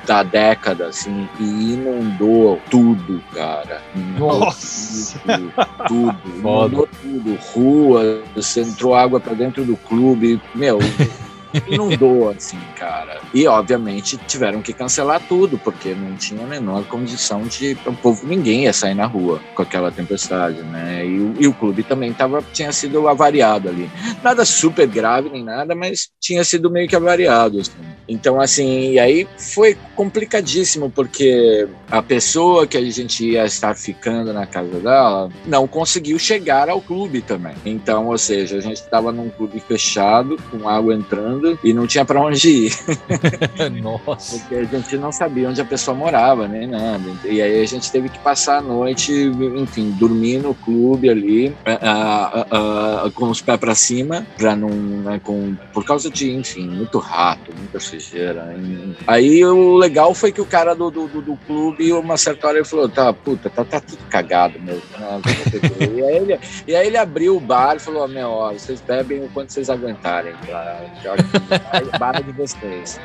da 0.05 0.23
década, 0.23 0.87
assim, 0.87 1.27
e 1.39 1.73
inundou 1.73 2.59
tudo, 2.69 3.21
cara. 3.33 3.81
Nossa! 4.17 5.19
Tudo, 5.19 5.53
tudo. 5.87 6.21
Foda. 6.69 6.87
tudo, 7.01 7.37
ruas, 7.53 8.57
entrou 8.57 8.95
água 8.95 9.19
para 9.19 9.33
dentro 9.33 9.63
do 9.63 9.75
clube, 9.75 10.41
meu, 10.53 10.79
inundou, 11.67 12.29
assim, 12.29 12.59
cara. 12.75 13.21
E, 13.33 13.45
obviamente, 13.47 14.17
tiveram 14.27 14.61
que 14.61 14.73
cancelar 14.73 15.21
tudo, 15.27 15.57
porque 15.57 15.93
não 15.93 16.15
tinha 16.15 16.43
a 16.43 16.47
menor 16.47 16.83
condição 16.85 17.43
de. 17.43 17.77
O 17.85 17.93
povo, 17.93 18.25
ninguém 18.25 18.63
ia 18.63 18.73
sair 18.73 18.93
na 18.93 19.05
rua 19.05 19.41
com 19.55 19.61
aquela 19.61 19.91
tempestade, 19.91 20.61
né? 20.63 21.05
E, 21.05 21.43
e 21.43 21.47
o 21.47 21.53
clube 21.53 21.83
também 21.83 22.13
tava, 22.13 22.43
tinha 22.53 22.71
sido 22.71 23.07
avariado 23.07 23.69
ali. 23.69 23.89
Nada 24.23 24.45
super 24.45 24.87
grave 24.87 25.29
nem 25.29 25.43
nada, 25.43 25.75
mas 25.75 26.09
tinha 26.19 26.43
sido 26.43 26.69
meio 26.69 26.87
que 26.87 26.95
avariado, 26.95 27.59
assim. 27.59 27.93
Então, 28.07 28.39
assim, 28.39 28.91
e 28.91 28.99
aí 28.99 29.27
foi 29.37 29.77
complicadíssimo, 29.95 30.89
porque 30.89 31.67
a 31.89 32.01
pessoa 32.01 32.67
que 32.67 32.77
a 32.77 32.81
gente 32.81 33.25
ia 33.25 33.45
estar 33.45 33.75
ficando 33.75 34.33
na 34.33 34.45
casa 34.45 34.79
dela 34.79 35.29
não 35.45 35.67
conseguiu 35.67 36.19
chegar 36.19 36.69
ao 36.69 36.81
clube 36.81 37.21
também. 37.21 37.55
Então, 37.65 38.07
ou 38.07 38.17
seja, 38.17 38.57
a 38.57 38.61
gente 38.61 38.77
estava 38.77 39.11
num 39.11 39.29
clube 39.29 39.59
fechado, 39.59 40.37
com 40.51 40.67
água 40.67 40.93
entrando 40.93 41.42
e 41.63 41.73
não 41.73 41.87
tinha 41.87 42.05
para 42.05 42.21
onde 42.21 42.49
ir. 42.49 42.73
Nossa. 43.81 44.39
Porque 44.39 44.55
a 44.55 44.63
gente 44.63 44.97
não 44.97 45.11
sabia 45.11 45.49
onde 45.49 45.61
a 45.61 45.65
pessoa 45.65 45.95
morava, 45.95 46.47
nem 46.47 46.67
nada. 46.67 47.03
E 47.25 47.41
aí 47.41 47.61
a 47.61 47.65
gente 47.65 47.91
teve 47.91 48.09
que 48.09 48.19
passar 48.19 48.57
a 48.57 48.61
noite, 48.61 49.11
enfim, 49.55 49.91
dormir 49.91 50.39
no 50.39 50.53
clube 50.53 51.09
ali, 51.09 51.55
com 53.15 53.29
os 53.29 53.41
pés 53.41 53.59
para 53.59 53.75
cima, 53.75 54.25
para 54.37 54.55
não, 54.55 54.69
né, 54.69 55.19
com, 55.23 55.55
por 55.73 55.85
causa 55.85 56.09
de, 56.09 56.31
enfim, 56.31 56.67
muito 56.67 56.97
rato, 56.99 57.53
muita 57.55 57.79
sujeira. 57.79 58.55
Aí 59.07 59.43
o 59.45 59.75
legal 59.75 60.13
foi 60.13 60.31
que 60.31 60.41
o 60.41 60.45
cara 60.45 60.73
do, 60.73 60.89
do, 60.89 61.07
do 61.07 61.37
clube, 61.45 61.91
uma 61.93 62.17
certa 62.17 62.47
hora, 62.47 62.57
ele 62.57 62.65
falou: 62.65 62.89
tá, 62.89 63.13
puta, 63.13 63.49
tá, 63.49 63.63
tá 63.63 63.79
tudo 63.79 64.03
cagado 64.09 64.59
mesmo. 64.59 64.81
Né? 64.97 65.21
e, 65.79 66.03
aí 66.03 66.15
ele, 66.15 66.39
e 66.67 66.75
aí 66.75 66.87
ele 66.87 66.97
abriu 66.97 67.37
o 67.37 67.39
bar 67.39 67.75
e 67.75 67.79
falou: 67.79 68.07
meu, 68.07 68.29
ó, 68.29 68.53
vocês 68.53 68.81
bebem 68.81 69.23
o 69.23 69.29
quanto 69.29 69.51
vocês 69.51 69.69
aguentarem. 69.69 70.33
Pra, 70.45 70.81
barra 71.99 72.21
de 72.21 72.31
vocês. 72.31 72.99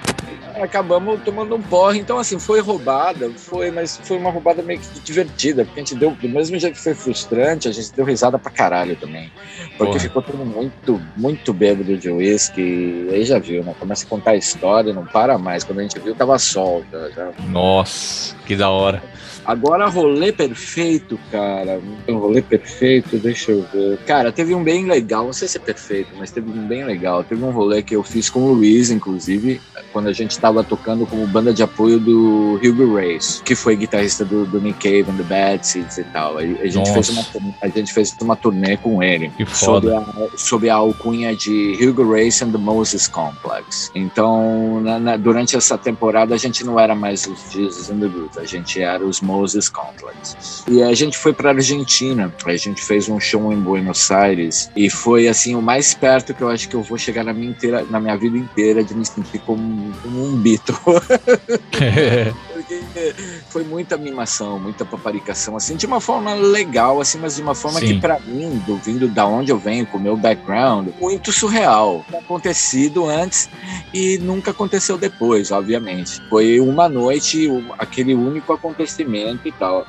Acabamos 0.61 1.21
tomando 1.23 1.55
um 1.55 1.63
porre, 1.63 1.99
então 1.99 2.19
assim, 2.19 2.39
foi 2.39 2.61
roubada, 2.61 3.31
foi, 3.31 3.71
mas 3.71 3.99
foi 4.03 4.19
uma 4.19 4.31
roubada 4.31 4.63
meio 4.63 4.81
que 4.81 5.01
divertida, 5.01 5.65
porque 5.65 5.81
a 5.81 5.85
gente 5.85 5.95
deu, 5.95 6.11
do 6.11 6.29
mesmo 6.29 6.59
jeito 6.59 6.75
que 6.75 6.83
foi 6.83 6.95
frustrante, 6.95 7.69
a 7.69 7.73
gente 7.73 7.93
deu 7.93 8.05
risada 8.05 8.39
pra 8.39 8.51
caralho 8.51 8.97
também. 8.97 9.31
Porque 9.77 9.93
Porra. 9.93 10.01
ficou 10.01 10.23
todo 10.23 10.45
muito, 10.45 11.01
muito 11.17 11.53
bêbado 11.53 11.97
de 11.97 12.11
uísque, 12.11 13.09
aí 13.11 13.25
já 13.25 13.39
viu, 13.39 13.63
né? 13.63 13.75
Começa 13.79 14.05
a 14.05 14.09
contar 14.09 14.33
a 14.33 14.37
história, 14.37 14.93
não 14.93 15.07
para 15.07 15.39
mais. 15.39 15.65
Quando 15.65 15.79
a 15.79 15.83
gente 15.83 15.99
viu, 15.99 16.15
tava 16.15 16.39
sol 16.39 16.85
já. 16.91 17.11
já. 17.11 17.31
Nossa, 17.49 18.35
que 18.47 18.57
da 18.57 18.71
hora. 18.71 19.03
Agora, 19.49 19.89
rolê 19.89 20.31
perfeito, 20.31 21.19
cara. 21.33 21.81
Um 22.07 22.19
rolê 22.19 22.43
perfeito, 22.43 23.17
deixa 23.17 23.53
eu 23.53 23.65
ver. 23.73 23.97
Cara, 24.05 24.31
teve 24.31 24.55
um 24.55 24.63
bem 24.63 24.85
legal, 24.85 25.25
não 25.25 25.33
sei 25.33 25.49
se 25.49 25.57
é 25.57 25.61
perfeito, 25.61 26.11
mas 26.19 26.31
teve 26.31 26.51
um 26.51 26.67
bem 26.67 26.85
legal. 26.85 27.25
Teve 27.25 27.43
um 27.43 27.51
rolê 27.51 27.83
que 27.83 27.97
eu 27.97 28.03
fiz 28.03 28.29
com 28.29 28.41
o 28.41 28.53
Luiz, 28.53 28.91
inclusive, 28.91 29.59
quando 29.91 30.09
a 30.09 30.13
gente 30.13 30.33
estava 30.33 30.63
tocando 30.63 31.07
como 31.07 31.27
banda 31.27 31.51
de 31.55 31.63
apoio 31.63 31.99
do 31.99 32.61
Hugo 32.63 32.95
Race, 32.97 33.43
que 33.43 33.55
foi 33.55 33.75
guitarrista 33.75 34.23
do, 34.23 34.45
do 34.45 34.61
Nick 34.61 34.81
Cave 34.81 35.11
and 35.11 35.17
the 35.17 35.23
Bad 35.23 35.67
Seeds 35.67 35.97
e 35.97 36.05
tal. 36.05 36.37
A, 36.37 36.43
gente, 36.43 36.93
fez 36.93 37.09
uma, 37.09 37.25
a 37.63 37.69
gente 37.69 37.91
fez 37.91 38.15
uma 38.21 38.37
turnê 38.37 38.77
com 38.77 39.03
ele. 39.03 39.31
Que 39.31 39.47
foda. 39.47 39.95
Sob 39.95 40.27
a, 40.35 40.37
sob 40.37 40.69
a 40.69 40.75
alcunha 40.75 41.35
de 41.35 41.79
Hugo 41.81 42.13
Race 42.13 42.45
and 42.45 42.53
the 42.53 42.59
Moses 42.59 43.09
Complex. 43.09 43.91
Então, 43.95 44.83
na, 44.83 44.99
na, 44.99 45.17
durante 45.17 45.57
essa 45.57 45.79
temporada, 45.79 46.35
a 46.35 46.39
gente 46.39 46.67
não 46.67 46.79
era 46.79 46.95
mais 46.95 47.27
os 47.27 47.51
Jesus 47.51 47.91
and 47.91 48.01
the 48.01 48.07
Roots, 48.09 48.37
a 48.37 48.45
gente 48.45 48.83
era 48.83 49.03
os 49.03 49.23
Moses 49.23 49.38
Moses 49.39 49.69
Complex. 49.69 50.65
E 50.69 50.83
a 50.83 50.93
gente 50.95 51.17
foi 51.17 51.33
para 51.33 51.51
Argentina, 51.51 52.35
a 52.45 52.57
gente 52.57 52.83
fez 52.83 53.09
um 53.09 53.21
show 53.21 53.53
em 53.53 53.61
Buenos 53.61 54.11
Aires 54.11 54.69
e 54.75 54.91
foi 54.91 55.29
assim 55.29 55.55
o 55.55 55.63
mais 55.63 55.95
perto 55.95 56.35
que 56.35 56.43
eu 56.43 56.49
acho 56.49 56.69
que 56.69 56.75
eu 56.75 56.83
vou 56.83 56.99
chegar 56.99 57.23
na 57.23 57.33
minha, 57.33 57.51
inteira, 57.51 57.87
na 57.89 58.01
minha 58.01 58.17
vida 58.17 58.37
inteira 58.37 58.83
de 58.83 58.95
me 58.95 59.07
sentir 59.07 59.39
como, 59.41 59.93
como 60.03 60.25
um. 60.25 60.43
Porque 62.69 63.15
foi 63.49 63.65
muita 63.65 63.97
mimação, 63.97 64.59
muita 64.59 64.85
paparicação, 64.85 65.57
assim, 65.57 65.75
de 65.75 65.87
uma 65.87 66.01
forma 66.01 66.35
legal, 66.35 67.01
assim, 67.01 67.19
mas 67.19 67.37
de 67.37 67.43
uma 67.43 67.55
forma 67.55 67.81
Sim. 67.81 67.87
que 67.87 68.01
para 68.01 68.21
mim, 68.21 68.63
do, 68.67 68.77
vindo 68.77 69.09
da 69.09 69.27
onde 69.27 69.51
eu 69.51 69.59
venho, 69.59 69.87
com 69.87 69.97
o 69.97 70.01
meu 70.01 70.17
background, 70.17 70.89
muito 71.01 71.33
surreal. 71.33 72.05
Acontecido 72.13 73.07
antes 73.07 73.49
e 73.95 74.19
nunca 74.19 74.51
aconteceu 74.51 74.99
depois, 74.99 75.51
obviamente. 75.51 76.21
Foi 76.29 76.61
uma 76.61 76.89
noite, 76.89 77.49
aquele 77.79 78.15
único 78.15 78.53
acontecimento 78.53 79.49
e 79.49 79.53
tal. 79.53 79.87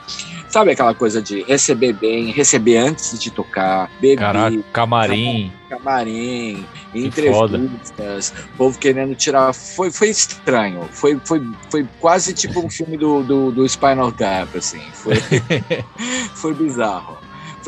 Sabe 0.48 0.72
aquela 0.72 0.96
coisa 0.96 1.22
de 1.22 1.44
receber 1.44 1.94
bem, 1.94 2.32
receber 2.32 2.78
antes 2.78 3.20
de 3.20 3.30
tocar, 3.30 3.90
beber. 4.00 4.18
Caraca, 4.18 4.58
camarim. 4.72 5.52
Camarim, 5.70 6.66
entrevistas, 6.94 8.34
povo 8.58 8.78
querendo 8.80 9.16
tirar. 9.16 9.54
Foi, 9.54 9.92
foi 9.92 10.10
estranho. 10.10 10.90
Foi, 10.92 11.20
foi, 11.24 11.42
foi 11.70 11.88
quase 12.00 12.34
tipo 12.34 12.60
um 12.60 12.70
filme 12.72 12.98
do, 12.98 13.24
do, 13.24 13.52
do 13.52 13.70
Spinal 13.70 14.12
Tap, 14.12 14.56
assim. 14.56 14.82
Foi, 14.94 15.16
foi 16.36 16.54
bizarro 16.54 17.18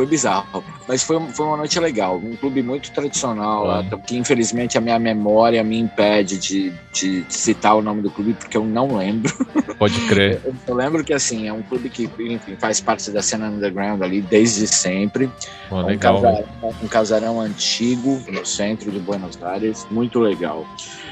foi 0.02 0.06
bizarro. 0.06 0.64
Mas 0.88 1.04
foi, 1.04 1.20
foi 1.30 1.46
uma 1.46 1.58
noite 1.58 1.80
legal, 1.80 2.18
um 2.18 2.36
clube 2.36 2.62
muito 2.62 2.92
tradicional, 2.92 3.66
lá, 3.66 3.84
que 4.06 4.18
infelizmente 4.18 4.78
a 4.78 4.82
minha 4.82 5.00
memória 5.00 5.64
me 5.64 5.80
impede 5.80 6.38
de, 6.38 6.74
de, 6.92 7.26
citar 7.30 7.76
o 7.76 7.82
nome 7.82 8.02
do 8.02 8.10
clube 8.10 8.34
porque 8.34 8.58
eu 8.58 8.64
não 8.64 8.98
lembro. 8.98 9.32
Pode 9.78 10.00
crer. 10.08 10.42
Eu, 10.44 10.54
eu, 10.68 10.76
lembro 10.76 11.04
que 11.04 11.14
assim, 11.14 11.48
é 11.48 11.54
um 11.54 11.62
clube 11.62 11.90
que 11.90 12.10
enfim, 12.20 12.56
faz 12.60 12.80
parte 12.80 13.10
da 13.12 13.22
cena 13.22 13.48
underground 13.48 14.02
ali 14.02 14.22
desde 14.22 14.68
sempre. 14.68 15.30
Pô, 15.70 15.82
um, 15.82 15.98
casarão, 15.98 16.46
um 16.84 16.88
casarão 16.88 17.42
antigo 17.42 18.22
no 18.32 18.46
centro 18.46 18.92
de 18.92 19.00
Buenos 19.00 19.42
Aires, 19.42 19.88
muito 19.90 20.20
legal. 20.20 20.66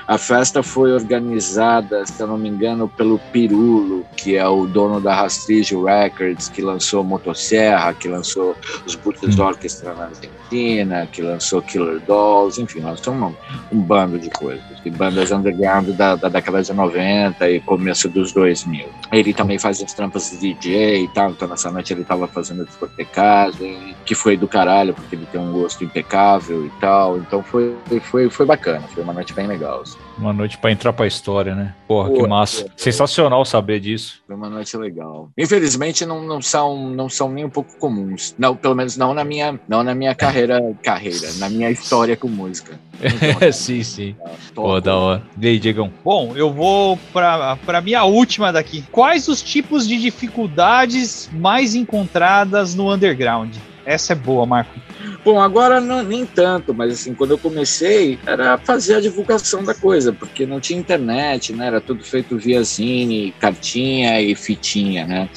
A 0.09 0.17
festa 0.17 0.63
foi 0.63 0.91
organizada, 0.91 2.03
se 2.03 2.19
eu 2.19 2.25
não 2.25 2.35
me 2.35 2.49
engano, 2.49 2.89
pelo 2.89 3.19
Pirulo, 3.31 4.03
que 4.17 4.35
é 4.35 4.47
o 4.47 4.65
dono 4.65 4.99
da 4.99 5.13
Rastrillo 5.13 5.85
Records, 5.85 6.49
que 6.49 6.63
lançou 6.63 7.03
Motosserra, 7.03 7.93
que 7.93 8.07
lançou 8.07 8.55
os 8.87 8.95
Butchers 8.95 9.35
Orchestra 9.59 9.93
na 9.93 10.05
Argentina, 10.05 11.07
que 11.11 11.21
lançou 11.21 11.61
Killer 11.61 11.99
Dolls, 11.99 12.61
enfim, 12.61 12.79
lançou 12.79 13.13
um, 13.13 13.35
um 13.71 13.81
bando 13.81 14.17
de 14.17 14.29
coisas, 14.29 14.63
de 14.83 14.89
bandas 14.89 15.31
underground 15.31 15.89
da, 15.89 16.15
da 16.15 16.29
década 16.29 16.63
de 16.63 16.71
90 16.71 17.49
e 17.49 17.59
começo 17.59 18.07
dos 18.07 18.31
2000. 18.31 18.87
Ele 19.11 19.33
também 19.33 19.59
faz 19.59 19.81
as 19.83 19.93
trampas 19.93 20.31
de 20.31 20.53
DJ 20.53 21.03
e 21.03 21.07
tal, 21.09 21.31
então 21.31 21.47
nessa 21.47 21.69
noite 21.69 21.91
ele 21.91 22.01
estava 22.01 22.27
fazendo 22.27 22.65
discotecagem, 22.65 23.95
que 24.05 24.15
foi 24.15 24.37
do 24.37 24.47
caralho, 24.47 24.93
porque 24.93 25.15
ele 25.15 25.25
tem 25.25 25.41
um 25.41 25.51
gosto 25.51 25.83
impecável 25.83 26.65
e 26.65 26.69
tal, 26.79 27.17
então 27.17 27.43
foi, 27.43 27.75
foi, 28.03 28.29
foi 28.29 28.45
bacana, 28.45 28.87
foi 28.87 29.03
uma 29.03 29.13
noite 29.13 29.33
bem 29.33 29.45
legal. 29.45 29.81
Assim. 29.81 29.97
Uma 30.17 30.31
noite 30.31 30.57
para 30.57 30.71
entrar 30.71 30.93
para 30.93 31.05
a 31.05 31.07
história, 31.07 31.53
né? 31.53 31.73
Porra, 31.87 32.11
que 32.11 32.27
massa. 32.27 32.67
Sensacional 32.75 33.43
saber 33.43 33.79
disso. 33.79 34.21
Foi 34.25 34.35
uma 34.35 34.49
noite 34.49 34.75
legal. 34.77 35.29
Infelizmente 35.37 36.05
não, 36.05 36.23
não 36.23 36.41
são 36.41 36.89
não 36.89 37.09
são 37.09 37.29
nem 37.31 37.45
um 37.45 37.49
pouco 37.49 37.77
comuns. 37.77 38.35
Não, 38.37 38.55
pelo 38.55 38.75
menos 38.75 38.97
não 38.97 39.13
na 39.13 39.23
minha 39.23 39.48
não 39.67 39.83
na 39.83 39.95
minha 39.95 40.15
carreira 40.15 40.59
carreira, 40.83 41.29
na 41.37 41.49
minha 41.49 41.69
história 41.69 42.15
com 42.15 42.27
música. 42.27 42.79
Então, 43.01 43.51
sim, 43.53 43.83
sim. 43.83 44.15
Pô, 44.53 44.79
da 44.79 44.95
hora. 44.95 45.23
E 45.39 45.47
aí, 45.47 45.59
Diegão? 45.59 45.91
Bom, 46.03 46.33
eu 46.35 46.51
vou 46.51 46.97
para 47.13 47.55
para 47.57 47.81
minha 47.81 48.03
última 48.03 48.51
daqui. 48.51 48.83
Quais 48.91 49.27
os 49.27 49.41
tipos 49.41 49.87
de 49.87 49.97
dificuldades 49.97 51.29
mais 51.33 51.75
encontradas 51.75 52.75
no 52.75 52.93
underground? 52.93 53.55
Essa 53.85 54.13
é 54.13 54.15
boa, 54.15 54.45
Marco. 54.45 54.79
Bom, 55.23 55.41
agora 55.41 55.81
não, 55.81 56.03
nem 56.03 56.25
tanto, 56.25 56.73
mas 56.73 56.93
assim, 56.93 57.13
quando 57.13 57.31
eu 57.31 57.37
comecei, 57.37 58.19
era 58.25 58.57
fazer 58.57 58.95
a 58.95 59.01
divulgação 59.01 59.63
da 59.63 59.73
coisa, 59.73 60.13
porque 60.13 60.45
não 60.45 60.59
tinha 60.59 60.79
internet, 60.79 61.53
né? 61.53 61.67
Era 61.67 61.81
tudo 61.81 62.03
feito 62.03 62.37
via 62.37 62.61
zine, 62.63 63.33
cartinha 63.39 64.21
e 64.21 64.35
fitinha, 64.35 65.07
né? 65.07 65.29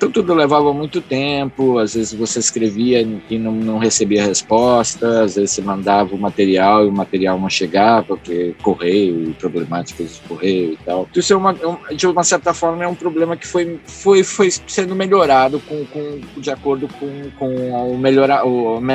Então 0.00 0.10
tudo 0.10 0.32
levava 0.32 0.72
muito 0.72 1.02
tempo, 1.02 1.78
às 1.78 1.92
vezes 1.92 2.14
você 2.14 2.38
escrevia 2.38 3.06
e 3.28 3.38
não, 3.38 3.52
não 3.52 3.76
recebia 3.76 4.24
resposta, 4.24 5.24
às 5.24 5.34
vezes 5.34 5.50
você 5.50 5.60
mandava 5.60 6.14
o 6.14 6.18
material 6.18 6.86
e 6.86 6.88
o 6.88 6.92
material 6.92 7.38
não 7.38 7.50
chegava, 7.50 8.02
porque 8.06 8.54
correio, 8.62 9.34
problemáticas 9.38 10.14
de 10.14 10.20
correio 10.26 10.72
e 10.72 10.76
tal. 10.78 11.06
Então, 11.10 11.20
isso 11.20 11.34
é 11.34 11.36
uma, 11.36 11.54
de 11.94 12.06
uma 12.06 12.24
certa 12.24 12.54
forma 12.54 12.82
é 12.82 12.88
um 12.88 12.94
problema 12.94 13.36
que 13.36 13.46
foi, 13.46 13.78
foi, 13.84 14.24
foi 14.24 14.50
sendo 14.66 14.96
melhorado 14.96 15.60
com, 15.68 15.84
com, 15.84 16.20
de 16.40 16.50
acordo 16.50 16.88
com, 16.98 17.30
com 17.38 17.92
o 17.92 17.98
melhora, 17.98 18.40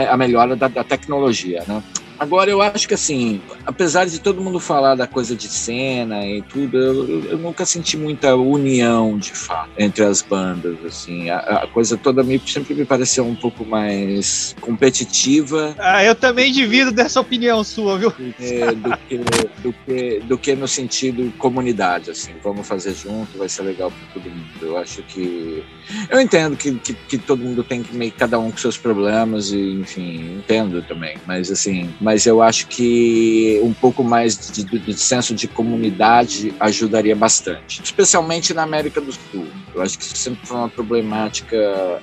a 0.09 0.17
melhora 0.17 0.55
da, 0.55 0.67
da 0.67 0.83
tecnologia, 0.83 1.63
né? 1.67 1.83
Agora, 2.17 2.49
eu 2.49 2.61
acho 2.61 2.87
que 2.87 2.93
assim, 2.93 3.41
apesar 3.65 4.05
de 4.05 4.19
todo 4.19 4.41
mundo 4.41 4.59
falar 4.59 4.95
da 4.95 5.05
coisa 5.05 5.35
de 5.35 5.47
cena 5.47 6.25
e 6.25 6.41
tudo, 6.41 6.77
eu, 6.77 7.25
eu 7.31 7.37
nunca 7.37 7.65
senti 7.65 7.97
muita 7.97 8.35
união, 8.35 9.17
de 9.17 9.31
fato, 9.31 9.71
entre 9.77 10.03
as 10.03 10.21
bandas, 10.21 10.77
assim. 10.85 11.29
A, 11.29 11.39
a, 11.39 11.67
coisa 11.67 11.97
toda 11.97 12.23
me, 12.23 12.41
sempre 12.45 12.73
me 12.73 12.85
pareceu 12.85 13.25
um 13.25 13.35
pouco 13.35 13.65
mais 13.65 14.55
competitiva. 14.61 15.75
Ah, 15.77 16.03
eu 16.03 16.15
também 16.15 16.51
divido 16.51 16.91
dessa 16.91 17.19
opinião 17.19 17.63
sua, 17.63 17.97
viu? 17.97 18.13
É, 18.39 18.71
do, 18.71 18.97
que, 18.97 19.17
do, 19.17 19.73
que, 19.73 20.19
do 20.21 20.37
que 20.37 20.55
no 20.55 20.67
sentido 20.67 21.33
comunidade, 21.37 22.11
assim. 22.11 22.31
Vamos 22.41 22.65
fazer 22.65 22.93
junto, 22.93 23.37
vai 23.37 23.49
ser 23.49 23.63
legal 23.63 23.91
para 23.91 24.21
todo 24.21 24.29
mundo. 24.29 24.45
Eu 24.61 24.77
acho 24.77 25.03
que... 25.03 25.63
Eu 26.09 26.19
entendo 26.21 26.55
que, 26.55 26.73
que, 26.75 26.93
que 26.93 27.17
todo 27.17 27.43
mundo 27.43 27.63
tem 27.63 27.83
que 27.83 27.95
meio 27.95 28.11
cada 28.13 28.39
um 28.39 28.51
com 28.51 28.57
seus 28.57 28.77
problemas 28.77 29.51
e, 29.51 29.59
enfim, 29.73 30.37
entendo 30.37 30.81
também. 30.81 31.17
Mas, 31.27 31.51
assim 31.51 31.89
mas 32.05 32.27
eu 32.27 32.39
acho 32.39 32.67
que 32.67 33.59
um 33.63 33.73
pouco 33.73 34.03
mais 34.03 34.51
de, 34.51 34.63
de, 34.63 34.77
de 34.77 34.93
senso 34.93 35.33
de 35.33 35.47
comunidade 35.47 36.53
ajudaria 36.59 37.15
bastante, 37.15 37.81
especialmente 37.83 38.53
na 38.53 38.61
América 38.61 39.01
do 39.01 39.11
Sul. 39.11 39.47
Eu 39.73 39.81
acho 39.81 39.97
que 39.97 40.03
isso 40.03 40.15
sempre 40.15 40.45
foi 40.45 40.55
uma 40.55 40.69
problemática. 40.69 41.57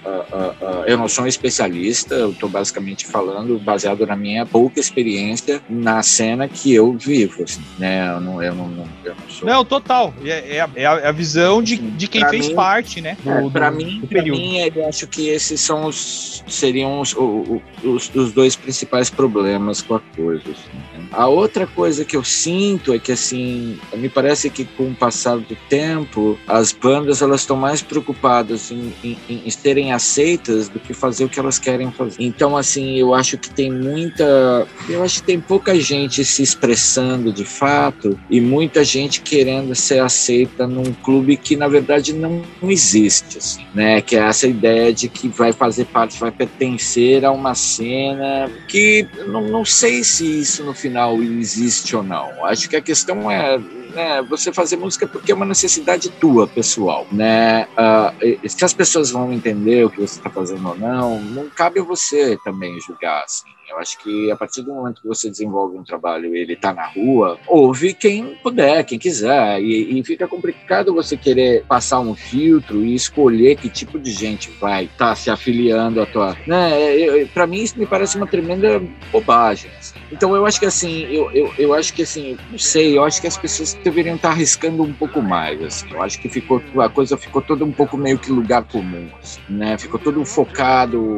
Uh, 0.04 0.08
uh, 0.08 0.80
uh, 0.80 0.84
eu 0.86 0.98
não 0.98 1.06
sou 1.06 1.24
um 1.24 1.28
especialista, 1.28 2.16
eu 2.16 2.32
estou 2.32 2.48
basicamente 2.48 3.06
falando 3.06 3.56
baseado 3.60 4.04
na 4.04 4.16
minha 4.16 4.44
pouca 4.44 4.80
experiência 4.80 5.62
na 5.70 6.02
cena 6.02 6.48
que 6.48 6.74
eu 6.74 6.92
vivo. 6.94 7.44
Assim, 7.44 7.62
né? 7.78 8.12
eu, 8.12 8.20
não, 8.20 8.42
eu, 8.42 8.54
não, 8.56 8.88
eu 9.04 9.14
não 9.14 9.30
sou. 9.30 9.48
Não, 9.48 9.64
total. 9.64 10.12
É, 10.24 10.58
é, 10.58 10.68
é 10.74 10.86
a 10.86 11.12
visão 11.12 11.62
de, 11.62 11.76
de 11.76 12.08
quem 12.08 12.22
pra 12.22 12.30
fez 12.30 12.48
mim, 12.48 12.54
parte, 12.56 13.00
né? 13.00 13.16
É, 13.24 13.50
Para 13.50 13.70
mim, 13.70 14.02
pra 14.08 14.22
mim, 14.22 14.58
eu 14.58 14.88
acho 14.88 15.06
que 15.06 15.28
esses 15.28 15.60
são 15.60 15.86
os, 15.86 16.42
seriam 16.48 17.00
os, 17.00 17.14
os, 17.14 18.14
os 18.14 18.32
dois 18.32 18.56
principais 18.56 19.08
problemas 19.08 19.80
com 19.92 19.96
a 19.96 20.00
coisa. 20.16 20.42
Assim, 20.50 20.98
né? 20.98 21.06
A 21.12 21.26
outra 21.26 21.66
coisa 21.66 22.04
que 22.04 22.16
eu 22.16 22.24
sinto 22.24 22.92
é 22.92 22.98
que, 22.98 23.12
assim, 23.12 23.78
me 23.94 24.08
parece 24.08 24.48
que 24.48 24.64
com 24.64 24.90
o 24.90 24.94
passar 24.94 25.36
do 25.38 25.56
tempo, 25.68 26.38
as 26.46 26.72
bandas 26.72 27.20
elas 27.22 27.40
estão 27.40 27.56
mais 27.56 27.82
preocupadas 27.82 28.70
em, 28.70 28.92
em, 29.02 29.18
em, 29.28 29.50
serem 29.50 29.92
aceitas 29.92 30.68
do 30.68 30.78
que 30.78 30.94
fazer 30.94 31.24
o 31.24 31.28
que 31.28 31.38
elas 31.38 31.58
querem 31.58 31.90
fazer. 31.92 32.16
Então, 32.22 32.56
assim, 32.56 32.96
eu 32.96 33.14
acho 33.14 33.36
que 33.36 33.50
tem 33.50 33.70
muita. 33.70 34.66
Eu 34.88 35.02
acho 35.02 35.20
que 35.20 35.26
tem 35.26 35.40
pouca 35.40 35.78
gente 35.78 36.24
se 36.24 36.42
expressando 36.42 37.32
de 37.32 37.44
fato 37.44 38.18
e 38.30 38.40
muita 38.40 38.84
gente 38.84 39.20
querendo 39.20 39.74
ser 39.74 40.00
aceita 40.00 40.66
num 40.66 40.92
clube 40.92 41.36
que, 41.36 41.56
na 41.56 41.68
verdade, 41.68 42.12
não, 42.12 42.42
existe, 42.62 43.38
assim, 43.38 43.66
né? 43.74 44.00
Que 44.00 44.16
é 44.16 44.20
essa 44.20 44.46
ideia 44.46 44.92
de 44.92 45.08
que 45.08 45.28
vai 45.28 45.52
fazer 45.52 45.84
parte, 45.86 46.18
vai 46.18 46.30
pertencer 46.30 47.24
a 47.24 47.30
uma 47.30 47.54
cena 47.54 48.50
que 48.68 49.06
não, 49.26 49.42
não 49.42 49.64
sei 49.82 50.04
se 50.04 50.40
isso 50.40 50.62
no 50.62 50.72
final 50.72 51.20
existe 51.20 51.96
ou 51.96 52.04
não. 52.04 52.46
Acho 52.46 52.70
que 52.70 52.76
a 52.76 52.80
questão 52.80 53.28
é 53.28 53.58
né, 53.58 54.22
você 54.22 54.52
fazer 54.52 54.76
música 54.76 55.08
porque 55.08 55.32
é 55.32 55.34
uma 55.34 55.44
necessidade 55.44 56.08
tua, 56.08 56.46
pessoal, 56.46 57.04
né? 57.10 57.66
Uh, 57.72 58.48
se 58.48 58.64
as 58.64 58.72
pessoas 58.72 59.10
vão 59.10 59.32
entender 59.32 59.84
o 59.84 59.90
que 59.90 59.96
você 59.96 60.18
está 60.18 60.30
fazendo 60.30 60.68
ou 60.68 60.78
não, 60.78 61.20
não 61.20 61.50
cabe 61.50 61.80
a 61.80 61.82
você 61.82 62.38
também 62.44 62.80
julgar, 62.80 63.24
assim. 63.24 63.48
Eu 63.72 63.78
acho 63.78 63.98
que 63.98 64.30
a 64.30 64.36
partir 64.36 64.62
do 64.62 64.72
momento 64.72 65.00
que 65.00 65.08
você 65.08 65.30
desenvolve 65.30 65.78
um 65.78 65.82
trabalho 65.82 66.36
e 66.36 66.38
ele 66.38 66.52
está 66.52 66.72
na 66.72 66.86
rua, 66.86 67.38
ouve 67.46 67.94
quem 67.94 68.36
puder, 68.42 68.84
quem 68.84 68.98
quiser. 68.98 69.60
E, 69.60 69.98
e, 69.98 70.04
fica 70.04 70.28
complicado 70.28 70.94
você 70.94 71.16
querer 71.16 71.64
passar 71.64 72.00
um 72.00 72.14
filtro 72.14 72.84
e 72.84 72.94
escolher 72.94 73.56
que 73.56 73.68
tipo 73.68 73.98
de 73.98 74.10
gente 74.10 74.50
vai 74.60 74.84
estar 74.84 75.08
tá 75.08 75.14
se 75.14 75.30
afiliando 75.30 76.00
à 76.00 76.06
tua. 76.06 76.36
Né? 76.46 77.24
Para 77.32 77.46
mim, 77.46 77.62
isso 77.62 77.78
me 77.78 77.86
parece 77.86 78.16
uma 78.16 78.26
tremenda 78.26 78.82
bobagem. 79.10 79.70
Assim. 79.78 79.94
Então, 80.10 80.36
eu 80.36 80.44
acho 80.44 80.60
que 80.60 80.66
assim, 80.66 81.04
eu, 81.04 81.30
eu, 81.32 81.54
eu 81.58 81.74
acho 81.74 81.94
que 81.94 82.02
assim, 82.02 82.36
não 82.50 82.58
sei, 82.58 82.98
eu 82.98 83.04
acho 83.04 83.20
que 83.20 83.26
as 83.26 83.36
pessoas 83.36 83.74
deveriam 83.82 84.16
estar 84.16 84.28
tá 84.28 84.34
arriscando 84.34 84.82
um 84.82 84.92
pouco 84.92 85.22
mais. 85.22 85.62
Assim. 85.62 85.86
Eu 85.90 86.02
acho 86.02 86.20
que 86.20 86.28
ficou 86.28 86.62
a 86.78 86.88
coisa 86.88 87.16
ficou 87.16 87.40
toda 87.40 87.64
um 87.64 87.72
pouco 87.72 87.96
meio 87.96 88.18
que 88.18 88.30
lugar 88.30 88.64
comum, 88.64 89.08
assim, 89.20 89.40
né? 89.48 89.78
Ficou 89.78 89.98
todo 89.98 90.22
focado 90.24 91.16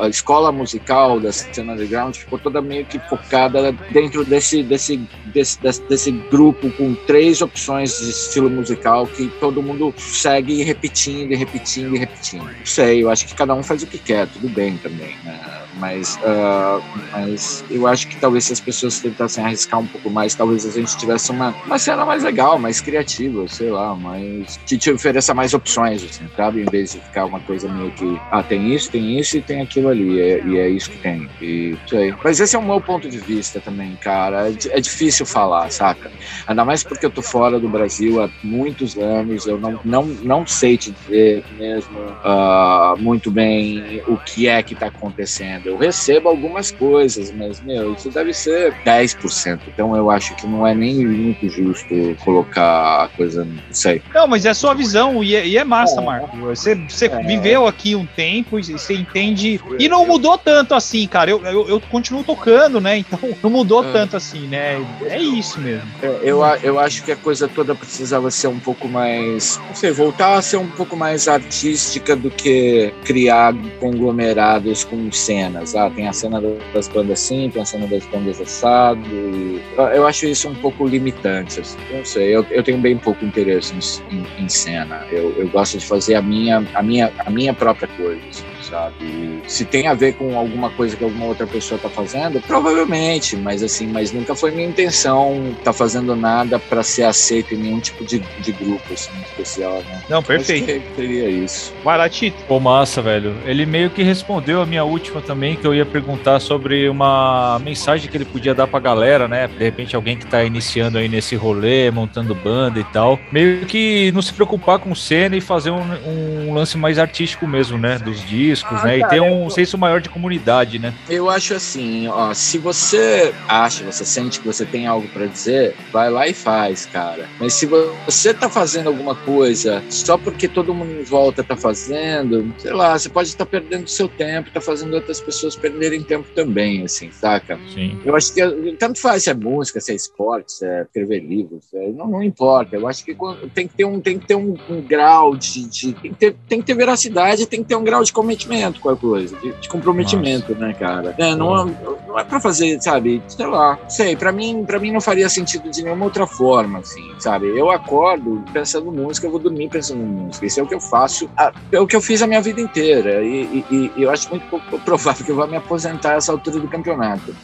a, 0.00 0.08
escola 0.08 0.50
musical 0.50 1.20
da 1.20 1.32
cena 1.32 1.76
underground 1.84 2.16
ficou 2.16 2.38
toda 2.38 2.60
meio 2.60 2.84
que 2.84 2.98
focada 2.98 3.72
dentro 3.90 4.24
desse, 4.24 4.62
desse, 4.62 4.96
desse, 5.26 5.60
desse, 5.60 5.82
desse, 5.82 6.10
grupo 6.10 6.70
com 6.72 6.94
três 7.06 7.42
opções 7.42 7.98
de 7.98 8.10
estilo 8.10 8.50
musical 8.50 9.06
que 9.06 9.28
todo 9.40 9.62
mundo 9.62 9.94
segue 9.96 10.62
repetindo 10.62 11.32
e 11.32 11.36
repetindo 11.36 11.94
e 11.94 11.98
repetindo. 11.98 12.44
Não 12.44 12.66
sei, 12.66 13.02
eu 13.02 13.10
acho 13.10 13.26
que 13.26 13.34
cada 13.34 13.54
um 13.54 13.62
faz 13.62 13.82
o 13.82 13.86
que 13.86 13.98
quer, 13.98 14.26
tudo 14.28 14.48
bem 14.48 14.76
também, 14.78 15.16
né? 15.24 15.64
Mas, 15.76 16.16
uh, 16.16 16.82
mas 17.12 17.64
eu 17.68 17.86
acho 17.86 18.06
que 18.06 18.16
talvez 18.16 18.44
se 18.44 18.52
as 18.52 18.60
pessoas 18.60 19.00
tentassem 19.00 19.44
arriscar 19.44 19.80
um 19.80 19.86
pouco 19.86 20.08
mais, 20.08 20.34
talvez 20.34 20.64
a 20.64 20.70
gente 20.70 20.96
tivesse 20.96 21.30
uma, 21.32 21.50
uma 21.66 21.78
cena 21.78 22.04
mais 22.06 22.22
legal, 22.22 22.58
mais 22.58 22.80
criativa, 22.80 23.46
sei 23.48 23.70
lá, 23.70 23.94
mas 23.94 24.58
que 24.66 24.78
te 24.78 24.90
ofereça 24.92 25.34
mais 25.34 25.52
opções, 25.52 26.04
assim, 26.04 26.28
sabe? 26.36 26.62
Em 26.62 26.66
vez 26.66 26.92
de 26.92 27.00
ficar 27.00 27.24
uma 27.24 27.40
coisa 27.40 27.68
meio 27.68 27.90
que, 27.90 28.20
ah, 28.30 28.42
tem 28.42 28.72
isso, 28.72 28.90
tem 28.90 29.18
isso 29.18 29.36
e 29.36 29.42
tem 29.42 29.60
aquilo 29.60 29.88
ali, 29.88 30.14
e 30.14 30.20
é, 30.20 30.44
e 30.44 30.58
é 30.58 30.68
isso 30.68 30.90
que 30.90 30.98
tem. 30.98 31.28
E 31.40 31.73
sei, 31.86 32.10
sei. 32.10 32.14
Mas 32.22 32.40
esse 32.40 32.56
é 32.56 32.58
o 32.58 32.62
meu 32.62 32.80
ponto 32.80 33.08
de 33.08 33.18
vista 33.18 33.60
também, 33.60 33.96
cara. 33.96 34.48
É, 34.48 34.54
é 34.70 34.80
difícil 34.80 35.26
falar, 35.26 35.70
saca? 35.70 36.10
Ainda 36.46 36.64
mais 36.64 36.82
porque 36.82 37.06
eu 37.06 37.10
tô 37.10 37.22
fora 37.22 37.58
do 37.58 37.68
Brasil 37.68 38.22
há 38.22 38.28
muitos 38.42 38.96
anos, 38.96 39.46
eu 39.46 39.58
não, 39.58 39.80
não, 39.84 40.04
não 40.04 40.46
sei 40.46 40.76
te 40.76 40.92
dizer 40.92 41.44
mesmo 41.50 41.98
uh, 41.98 42.98
muito 42.98 43.30
bem 43.30 44.02
o 44.06 44.16
que 44.18 44.48
é 44.48 44.62
que 44.62 44.74
tá 44.74 44.86
acontecendo. 44.86 45.66
Eu 45.66 45.76
recebo 45.76 46.28
algumas 46.28 46.70
coisas, 46.70 47.32
mas, 47.32 47.60
meu, 47.60 47.94
isso 47.94 48.10
deve 48.10 48.32
ser 48.32 48.74
10%. 48.84 49.60
Então 49.68 49.96
eu 49.96 50.10
acho 50.10 50.34
que 50.36 50.46
não 50.46 50.66
é 50.66 50.74
nem 50.74 51.06
muito 51.06 51.48
justo 51.48 51.94
colocar 52.24 53.04
a 53.04 53.08
coisa, 53.08 53.44
não 53.44 53.60
sei. 53.70 54.02
Não, 54.14 54.26
mas 54.26 54.44
é 54.44 54.50
a 54.50 54.54
sua 54.54 54.74
visão 54.74 55.22
e 55.22 55.34
é, 55.34 55.46
e 55.46 55.56
é 55.56 55.64
massa, 55.64 56.00
é. 56.00 56.04
Marco. 56.04 56.36
Você, 56.38 56.74
você 56.74 57.06
é. 57.06 57.22
viveu 57.22 57.66
aqui 57.66 57.94
um 57.94 58.06
tempo 58.06 58.58
e 58.58 58.64
você 58.64 58.94
entende. 58.94 59.60
E 59.78 59.88
não 59.88 60.06
mudou 60.06 60.36
tanto 60.38 60.74
assim, 60.74 61.06
cara. 61.06 61.30
Eu, 61.30 61.44
eu, 61.44 61.63
eu 61.68 61.80
continuo 61.80 62.24
tocando, 62.24 62.80
né? 62.80 62.98
Então 62.98 63.18
não 63.42 63.50
mudou 63.50 63.84
é. 63.84 63.92
tanto 63.92 64.16
assim, 64.16 64.46
né? 64.46 64.84
É 65.02 65.20
isso 65.20 65.60
mesmo. 65.60 65.88
É, 66.02 66.20
eu, 66.22 66.40
eu 66.62 66.78
acho 66.78 67.04
que 67.04 67.12
a 67.12 67.16
coisa 67.16 67.48
toda 67.48 67.74
precisava 67.74 68.30
ser 68.30 68.48
um 68.48 68.58
pouco 68.58 68.88
mais. 68.88 69.60
Não 69.66 69.74
sei, 69.74 69.90
voltar 69.90 70.34
a 70.34 70.42
ser 70.42 70.56
um 70.56 70.68
pouco 70.68 70.96
mais 70.96 71.28
artística 71.28 72.16
do 72.16 72.30
que 72.30 72.92
criar 73.04 73.54
conglomerados 73.80 74.84
com 74.84 75.10
cenas. 75.12 75.74
Ah, 75.74 75.90
tem 75.90 76.08
a 76.08 76.12
cena 76.12 76.40
das 76.72 76.88
bandas 76.88 77.20
assim, 77.20 77.50
tem 77.50 77.62
a 77.62 77.64
cena 77.64 77.86
das 77.86 78.04
bandas 78.06 78.40
assado. 78.40 79.00
E 79.06 79.62
eu 79.94 80.06
acho 80.06 80.26
isso 80.26 80.48
um 80.48 80.54
pouco 80.54 80.86
limitante. 80.86 81.60
Assim. 81.60 81.78
Não 81.92 82.04
sei, 82.04 82.34
eu, 82.34 82.46
eu 82.50 82.62
tenho 82.62 82.78
bem 82.78 82.96
pouco 82.96 83.24
interesse 83.24 83.74
em, 84.10 84.16
em, 84.16 84.44
em 84.44 84.48
cena. 84.48 85.04
Eu, 85.10 85.34
eu 85.36 85.48
gosto 85.48 85.78
de 85.78 85.86
fazer 85.86 86.14
a 86.14 86.22
minha, 86.22 86.64
a 86.74 86.82
minha, 86.82 87.12
a 87.18 87.30
minha 87.30 87.52
própria 87.54 87.88
coisa. 87.96 88.53
Sabe? 88.74 89.40
Se 89.46 89.64
tem 89.64 89.86
a 89.86 89.94
ver 89.94 90.14
com 90.14 90.36
alguma 90.36 90.68
coisa 90.68 90.96
que 90.96 91.04
alguma 91.04 91.26
outra 91.26 91.46
pessoa 91.46 91.78
tá 91.78 91.88
fazendo, 91.88 92.40
provavelmente, 92.40 93.36
mas 93.36 93.62
assim, 93.62 93.86
mas 93.86 94.10
nunca 94.10 94.34
foi 94.34 94.50
minha 94.50 94.66
intenção 94.66 95.54
tá 95.62 95.72
fazendo 95.72 96.16
nada 96.16 96.58
para 96.58 96.82
ser 96.82 97.04
aceito 97.04 97.54
em 97.54 97.58
nenhum 97.58 97.78
tipo 97.78 98.04
de, 98.04 98.18
de 98.18 98.50
grupo 98.50 98.92
assim, 98.92 99.12
especial, 99.26 99.76
né? 99.88 100.02
Não, 100.08 100.24
perfeito. 100.24 100.68
Acho 100.68 100.80
que 100.80 100.96
seria 100.96 101.28
isso. 101.28 101.72
Vai 101.84 101.96
lá, 101.96 102.08
Tito. 102.08 102.36
Pô, 102.48 102.58
massa, 102.58 103.00
velho. 103.00 103.36
Ele 103.44 103.64
meio 103.64 103.90
que 103.90 104.02
respondeu 104.02 104.60
a 104.60 104.66
minha 104.66 104.82
última 104.82 105.20
também, 105.20 105.54
que 105.54 105.64
eu 105.64 105.72
ia 105.72 105.86
perguntar 105.86 106.40
sobre 106.40 106.88
uma 106.88 107.60
mensagem 107.60 108.10
que 108.10 108.16
ele 108.16 108.24
podia 108.24 108.56
dar 108.56 108.66
pra 108.66 108.80
galera, 108.80 109.28
né? 109.28 109.46
De 109.46 109.62
repente 109.62 109.94
alguém 109.94 110.16
que 110.16 110.26
tá 110.26 110.42
iniciando 110.42 110.98
aí 110.98 111.08
nesse 111.08 111.36
rolê, 111.36 111.92
montando 111.92 112.34
banda 112.34 112.80
e 112.80 112.84
tal. 112.84 113.20
Meio 113.30 113.66
que 113.66 114.10
não 114.10 114.20
se 114.20 114.32
preocupar 114.32 114.80
com 114.80 114.92
cena 114.96 115.36
e 115.36 115.40
fazer 115.40 115.70
um, 115.70 116.48
um 116.48 116.54
lance 116.54 116.76
mais 116.76 116.98
artístico 116.98 117.46
mesmo, 117.46 117.78
né? 117.78 118.00
Dos 118.00 118.24
discos 118.26 118.63
discos, 118.64 118.80
ah, 118.80 118.86
né? 118.86 118.98
Cara, 119.00 119.16
e 119.16 119.18
ter 119.18 119.20
um 119.20 119.50
senso 119.50 119.78
maior 119.78 120.00
de 120.00 120.08
comunidade, 120.08 120.78
né? 120.78 120.94
Eu 121.08 121.28
acho 121.28 121.54
assim, 121.54 122.08
ó, 122.08 122.32
se 122.32 122.58
você 122.58 123.34
acha, 123.48 123.84
você 123.84 124.04
sente 124.04 124.40
que 124.40 124.46
você 124.46 124.64
tem 124.64 124.86
algo 124.86 125.06
para 125.08 125.26
dizer, 125.26 125.74
vai 125.92 126.10
lá 126.10 126.26
e 126.26 126.34
faz, 126.34 126.86
cara. 126.86 127.28
Mas 127.38 127.54
se 127.54 127.66
você 127.66 128.32
tá 128.32 128.48
fazendo 128.48 128.88
alguma 128.88 129.14
coisa 129.14 129.82
só 129.88 130.16
porque 130.16 130.48
todo 130.48 130.74
mundo 130.74 130.92
em 130.92 131.04
volta 131.04 131.44
tá 131.44 131.56
fazendo, 131.56 132.52
sei 132.58 132.72
lá, 132.72 132.98
você 132.98 133.08
pode 133.08 133.28
estar 133.28 133.44
tá 133.44 133.50
perdendo 133.50 133.88
seu 133.88 134.08
tempo, 134.08 134.50
tá 134.50 134.60
fazendo 134.60 134.94
outras 134.94 135.20
pessoas 135.20 135.54
perderem 135.56 136.02
tempo 136.02 136.28
também, 136.34 136.82
assim, 136.82 137.10
saca? 137.10 137.58
Sim. 137.72 137.98
Eu 138.04 138.16
acho 138.16 138.32
que 138.32 138.42
tanto 138.78 139.00
faz 139.00 139.24
se 139.24 139.30
é 139.30 139.34
música, 139.34 139.80
se 139.80 139.92
é 139.92 139.94
esporte, 139.94 140.52
se 140.52 140.66
é 140.66 140.82
escrever 140.82 141.20
livros, 141.20 141.64
é, 141.74 141.88
não, 141.90 142.06
não 142.06 142.22
importa. 142.22 142.76
Eu 142.76 142.88
acho 142.88 143.04
que 143.04 143.16
tem 143.54 143.68
que 143.68 143.74
ter 143.74 143.84
um, 143.84 144.00
tem 144.00 144.18
que 144.18 144.26
ter 144.26 144.34
um, 144.34 144.56
um 144.68 144.80
grau 144.80 145.36
de, 145.36 145.68
de 145.68 145.92
tem, 145.92 146.12
que 146.12 146.18
ter, 146.18 146.36
tem 146.48 146.60
que 146.60 146.66
ter 146.66 146.74
veracidade, 146.74 147.46
tem 147.46 147.62
que 147.62 147.68
ter 147.68 147.76
um 147.76 147.84
grau 147.84 148.02
de 148.02 148.12
comprometimento 148.12 148.43
comprometimento 148.44 148.80
com 148.80 148.90
a 148.90 148.96
coisa, 148.96 149.36
de, 149.36 149.52
de 149.52 149.68
comprometimento, 149.68 150.52
Nossa. 150.52 150.66
né, 150.66 150.74
cara? 150.74 151.14
É, 151.18 151.34
não, 151.34 151.68
é, 151.68 151.74
não 152.06 152.18
é 152.18 152.24
pra 152.24 152.40
fazer, 152.40 152.80
sabe, 152.80 153.22
sei 153.28 153.46
lá, 153.46 153.78
sei, 153.88 154.16
pra 154.16 154.32
mim, 154.32 154.64
pra 154.64 154.78
mim 154.78 154.92
não 154.92 155.00
faria 155.00 155.28
sentido 155.28 155.70
de 155.70 155.82
nenhuma 155.82 156.04
outra 156.04 156.26
forma, 156.26 156.78
assim, 156.80 157.02
sabe? 157.18 157.46
Eu 157.46 157.70
acordo 157.70 158.44
pensando 158.52 158.90
música, 158.92 159.26
eu 159.26 159.30
vou 159.30 159.40
dormir 159.40 159.68
pensando 159.68 160.00
música, 160.00 160.46
isso 160.46 160.60
é 160.60 160.62
o 160.62 160.66
que 160.66 160.74
eu 160.74 160.80
faço, 160.80 161.28
é 161.72 161.80
o 161.80 161.86
que 161.86 161.96
eu 161.96 162.00
fiz 162.00 162.22
a 162.22 162.26
minha 162.26 162.40
vida 162.40 162.60
inteira, 162.60 163.22
e, 163.22 163.64
e, 163.70 163.92
e 163.96 164.02
eu 164.02 164.10
acho 164.10 164.30
muito 164.30 164.46
pouco 164.48 164.78
provável 164.80 165.24
que 165.24 165.30
eu 165.30 165.36
vá 165.36 165.46
me 165.46 165.56
aposentar 165.56 166.12
a 166.12 166.16
essa 166.16 166.32
altura 166.32 166.60
do 166.60 166.68
campeonato. 166.68 167.34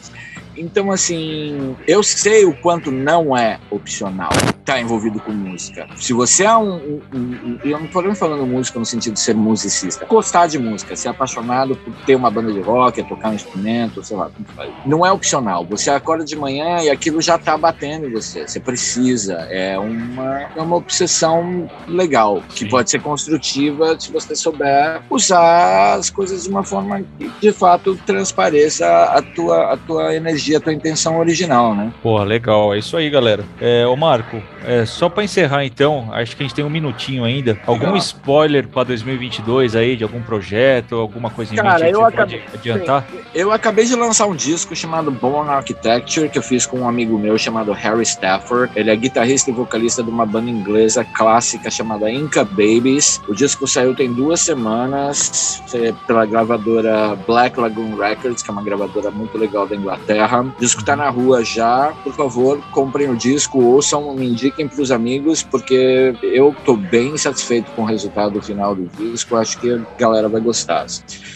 Então, 0.55 0.91
assim, 0.91 1.75
eu 1.87 2.03
sei 2.03 2.45
o 2.45 2.53
quanto 2.53 2.91
não 2.91 3.35
é 3.35 3.59
opcional 3.69 4.31
estar 4.61 4.73
tá 4.73 4.81
envolvido 4.81 5.19
com 5.19 5.31
música. 5.31 5.87
Se 5.95 6.13
você 6.13 6.43
é 6.43 6.55
um. 6.55 6.75
um, 6.75 7.01
um 7.13 7.59
eu 7.63 7.77
não 7.77 7.85
estou 7.85 8.15
falando 8.15 8.45
música 8.45 8.79
no 8.79 8.85
sentido 8.85 9.13
de 9.13 9.19
ser 9.19 9.35
musicista. 9.35 10.05
Gostar 10.05 10.47
de 10.47 10.57
música, 10.57 10.95
ser 10.95 11.09
apaixonado 11.09 11.75
por 11.75 11.93
ter 12.05 12.15
uma 12.15 12.29
banda 12.31 12.51
de 12.51 12.61
rock, 12.61 13.03
tocar 13.03 13.29
um 13.29 13.33
instrumento, 13.33 14.03
sei 14.03 14.17
lá, 14.17 14.31
não 14.85 15.05
é 15.05 15.11
opcional. 15.11 15.65
Você 15.65 15.89
acorda 15.89 16.23
de 16.23 16.35
manhã 16.35 16.81
e 16.81 16.89
aquilo 16.89 17.21
já 17.21 17.35
está 17.35 17.57
batendo 17.57 18.07
em 18.07 18.11
você. 18.11 18.47
Você 18.47 18.59
precisa. 18.59 19.33
É 19.49 19.77
uma, 19.77 20.41
é 20.55 20.61
uma 20.61 20.75
obsessão 20.75 21.69
legal, 21.87 22.41
que 22.49 22.65
Sim. 22.65 22.69
pode 22.69 22.89
ser 22.89 23.01
construtiva 23.01 23.99
se 23.99 24.11
você 24.11 24.35
souber 24.35 25.01
usar 25.09 25.95
as 25.95 26.09
coisas 26.09 26.43
de 26.43 26.49
uma 26.49 26.63
forma 26.63 27.03
que 27.17 27.29
de 27.41 27.51
fato 27.51 27.95
transpareça 28.05 28.87
a 28.87 29.21
tua, 29.21 29.73
a 29.73 29.77
tua 29.77 30.15
energia 30.15 30.40
a 30.55 30.59
tua 30.59 30.73
intenção 30.73 31.19
original, 31.19 31.75
né? 31.75 31.91
Porra, 32.01 32.23
legal. 32.23 32.73
É 32.73 32.79
isso 32.79 32.97
aí, 32.97 33.09
galera. 33.09 33.43
É, 33.59 33.85
ô 33.85 33.95
Marco, 33.95 34.41
é, 34.65 34.85
só 34.85 35.09
para 35.09 35.23
encerrar 35.23 35.65
então, 35.65 36.09
acho 36.11 36.35
que 36.35 36.43
a 36.43 36.45
gente 36.45 36.55
tem 36.55 36.65
um 36.65 36.69
minutinho 36.69 37.23
ainda. 37.23 37.59
Algum 37.65 37.95
spoiler 37.97 38.67
para 38.67 38.83
2022 38.83 39.75
aí, 39.75 39.95
de 39.95 40.03
algum 40.03 40.21
projeto, 40.21 40.95
alguma 40.95 41.29
coisa 41.29 41.53
em 41.53 41.57
Cara, 41.57 41.85
mente 41.85 41.93
eu 41.93 42.05
acabei, 42.05 42.39
pode 42.39 42.57
adiantar? 42.57 43.05
Sim, 43.09 43.19
eu 43.33 43.51
acabei 43.51 43.85
de 43.85 43.95
lançar 43.95 44.27
um 44.27 44.35
disco 44.35 44.75
chamado 44.75 45.11
Born 45.11 45.49
Architecture, 45.49 46.29
que 46.29 46.37
eu 46.37 46.43
fiz 46.43 46.65
com 46.65 46.81
um 46.81 46.87
amigo 46.87 47.17
meu 47.17 47.37
chamado 47.37 47.71
Harry 47.71 48.03
Stafford. 48.03 48.71
Ele 48.75 48.89
é 48.89 48.95
guitarrista 48.95 49.49
e 49.49 49.53
vocalista 49.53 50.03
de 50.03 50.09
uma 50.09 50.25
banda 50.25 50.49
inglesa 50.49 51.03
clássica 51.03 51.69
chamada 51.69 52.09
Inca 52.09 52.43
Babies. 52.43 53.21
O 53.27 53.33
disco 53.33 53.67
saiu 53.67 53.95
tem 53.95 54.11
duas 54.11 54.39
semanas 54.39 55.61
pela 56.07 56.25
gravadora 56.25 57.15
Black 57.27 57.59
Lagoon 57.59 57.95
Records, 57.95 58.41
que 58.41 58.49
é 58.49 58.53
uma 58.53 58.63
gravadora 58.63 59.11
muito 59.11 59.37
legal 59.37 59.67
da 59.67 59.75
Inglaterra. 59.75 60.30
O 60.39 60.59
disco 60.59 60.83
tá 60.83 60.95
na 60.95 61.09
rua 61.09 61.43
já. 61.43 61.93
Por 62.03 62.13
favor, 62.13 62.61
comprem 62.71 63.09
o 63.09 63.15
disco, 63.15 63.61
ouçam, 63.61 64.13
me 64.13 64.29
indiquem 64.29 64.67
pros 64.67 64.91
amigos, 64.91 65.43
porque 65.43 66.15
eu 66.23 66.55
tô 66.65 66.75
bem 66.75 67.17
satisfeito 67.17 67.69
com 67.71 67.81
o 67.81 67.85
resultado 67.85 68.41
final 68.41 68.75
do 68.75 68.87
disco. 68.97 69.35
Acho 69.35 69.59
que 69.59 69.71
a 69.73 69.81
galera 69.97 70.29
vai 70.29 70.41
gostar. 70.41 70.85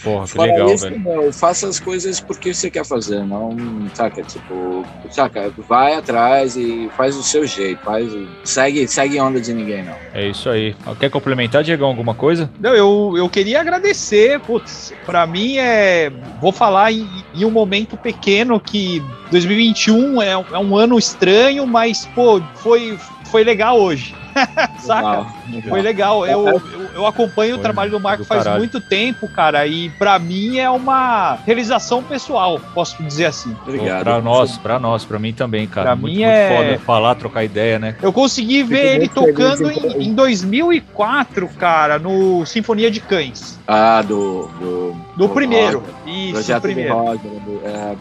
Porra, 0.02 0.24
que 0.24 0.32
Fora 0.32 0.52
legal, 0.52 0.72
isso, 0.72 0.84
velho. 0.84 1.00
Meu, 1.00 1.32
faça 1.32 1.68
as 1.68 1.78
coisas 1.78 2.20
porque 2.20 2.54
você 2.54 2.70
quer 2.70 2.84
fazer, 2.84 3.24
não, 3.24 3.56
saca? 3.94 4.22
Tipo, 4.22 4.84
saca? 5.10 5.52
Vai 5.68 5.94
atrás 5.94 6.56
e 6.56 6.88
faz 6.96 7.16
o 7.16 7.22
seu 7.22 7.46
jeito, 7.46 7.82
faz, 7.82 8.10
segue, 8.44 8.88
segue 8.88 9.20
onda 9.20 9.40
de 9.40 9.52
ninguém, 9.52 9.84
não. 9.84 9.94
É 10.14 10.28
isso 10.28 10.48
aí. 10.48 10.74
Quer 10.98 11.10
complementar, 11.10 11.62
Diego, 11.62 11.84
alguma 11.84 12.14
coisa? 12.14 12.50
Não, 12.58 12.74
eu, 12.74 13.14
eu 13.16 13.28
queria 13.28 13.60
agradecer, 13.60 14.40
putz, 14.40 14.92
pra 15.04 15.26
mim 15.26 15.58
é, 15.58 16.10
vou 16.40 16.52
falar 16.52 16.92
em, 16.92 17.08
em 17.34 17.44
um 17.44 17.50
momento 17.50 17.96
pequeno 17.96 18.58
que 18.58 18.85
2021 19.30 20.22
é, 20.22 20.30
é 20.30 20.58
um 20.58 20.76
ano 20.76 20.98
estranho, 20.98 21.66
mas, 21.66 22.06
pô, 22.06 22.40
foi, 22.54 22.98
foi 23.30 23.44
legal 23.44 23.78
hoje. 23.80 24.14
Saca? 24.78 25.26
Legal. 25.48 25.68
Foi 25.68 25.82
legal. 25.82 26.26
Eu, 26.26 26.48
eu, 26.48 26.85
eu 26.96 27.06
acompanho 27.06 27.52
Foi 27.52 27.58
o 27.60 27.62
trabalho 27.62 27.90
do 27.90 28.00
Marco 28.00 28.22
do 28.22 28.26
faz 28.26 28.42
caralho. 28.42 28.60
muito 28.60 28.80
tempo, 28.80 29.28
cara, 29.28 29.66
e 29.66 29.90
para 29.90 30.18
mim 30.18 30.58
é 30.58 30.68
uma 30.70 31.38
realização 31.46 32.02
pessoal, 32.02 32.58
posso 32.74 33.02
dizer 33.02 33.26
assim. 33.26 33.54
Obrigado. 33.62 34.02
Pra 34.02 34.20
nós, 34.20 34.56
pra 34.56 34.78
nós, 34.78 35.04
pra 35.04 35.18
mim 35.18 35.32
também, 35.32 35.66
cara. 35.66 35.88
Pra 35.88 35.96
muito, 35.96 36.16
mim 36.16 36.22
é. 36.22 36.48
Muito 36.48 36.66
foda 36.66 36.78
falar, 36.80 37.14
trocar 37.16 37.44
ideia, 37.44 37.78
né? 37.78 37.96
Eu 38.00 38.12
consegui 38.12 38.62
ver 38.62 38.96
ele 38.96 39.08
tocando 39.08 39.70
em, 39.70 40.08
em 40.08 40.14
2004, 40.14 41.48
cara, 41.58 41.98
no 41.98 42.46
Sinfonia 42.46 42.90
de 42.90 43.00
Cães. 43.00 43.58
Ah, 43.66 44.00
do. 44.02 44.46
Do, 44.46 44.48
do, 44.56 44.96
do 45.16 45.28
primeiro. 45.28 45.80
Roger. 45.80 45.94
Isso, 46.06 46.32
Projeto 46.32 46.62
primeiro. 46.62 46.94
Do 46.94 47.00
Roger, 47.00 47.30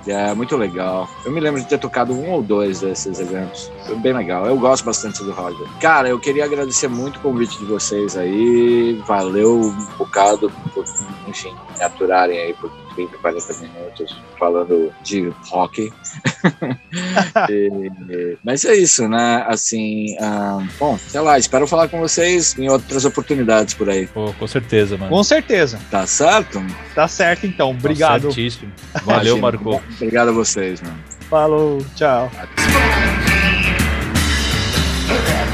é, 0.08 0.30
é, 0.30 0.34
muito 0.34 0.56
legal. 0.56 1.10
Eu 1.26 1.32
me 1.32 1.40
lembro 1.40 1.60
de 1.60 1.68
ter 1.68 1.78
tocado 1.78 2.14
um 2.14 2.32
ou 2.32 2.42
dois 2.42 2.82
desses 2.82 3.20
eventos. 3.20 3.72
Foi 3.86 3.96
bem 3.96 4.14
legal. 4.14 4.46
Eu 4.46 4.58
gosto 4.58 4.86
bastante 4.86 5.24
do 5.24 5.32
Roger. 5.32 5.68
Cara, 5.80 6.08
eu 6.08 6.20
queria 6.20 6.46
agradecer 6.46 6.88
muito 6.88 7.18
o 7.18 7.20
convite 7.20 7.58
de 7.58 7.66
vocês 7.66 8.16
aí. 8.16 8.85
Valeu 8.94 9.62
um 9.62 9.86
bocado 9.98 10.52
por, 10.74 10.86
enfim, 11.28 11.54
me 11.78 11.84
aturarem 11.84 12.38
aí 12.38 12.54
por 12.54 12.72
30, 12.96 13.18
40 13.18 13.54
minutos 13.54 14.16
falando 14.40 14.92
de 15.04 15.32
rock. 15.50 15.92
e, 17.50 18.38
mas 18.44 18.66
é 18.66 18.76
isso, 18.76 19.08
né? 19.08 19.46
Assim, 19.48 20.16
um, 20.20 20.68
bom, 20.80 20.98
sei 20.98 21.22
lá, 21.22 21.38
espero 21.38 21.68
falar 21.68 21.88
com 21.88 22.00
vocês 22.00 22.58
em 22.58 22.70
outras 22.70 23.06
oportunidades 23.06 23.74
por 23.74 23.90
aí. 23.90 24.08
Pô, 24.08 24.34
com 24.34 24.48
certeza, 24.48 24.98
mano. 24.98 25.10
Com 25.10 25.24
certeza. 25.24 25.80
Tá 25.92 26.08
certo? 26.08 26.64
Tá 26.94 27.08
certo, 27.08 27.46
então. 27.46 27.72
Obrigado. 27.72 28.24
Tá 28.24 28.34
certíssimo. 28.34 28.72
Valeu, 29.04 29.38
Marco. 29.38 29.82
Obrigado 29.96 30.30
a 30.30 30.34
vocês, 30.34 30.82
mano. 30.82 30.98
Falou, 31.30 31.80
tchau. 31.96 32.32
Okay. 35.06 35.45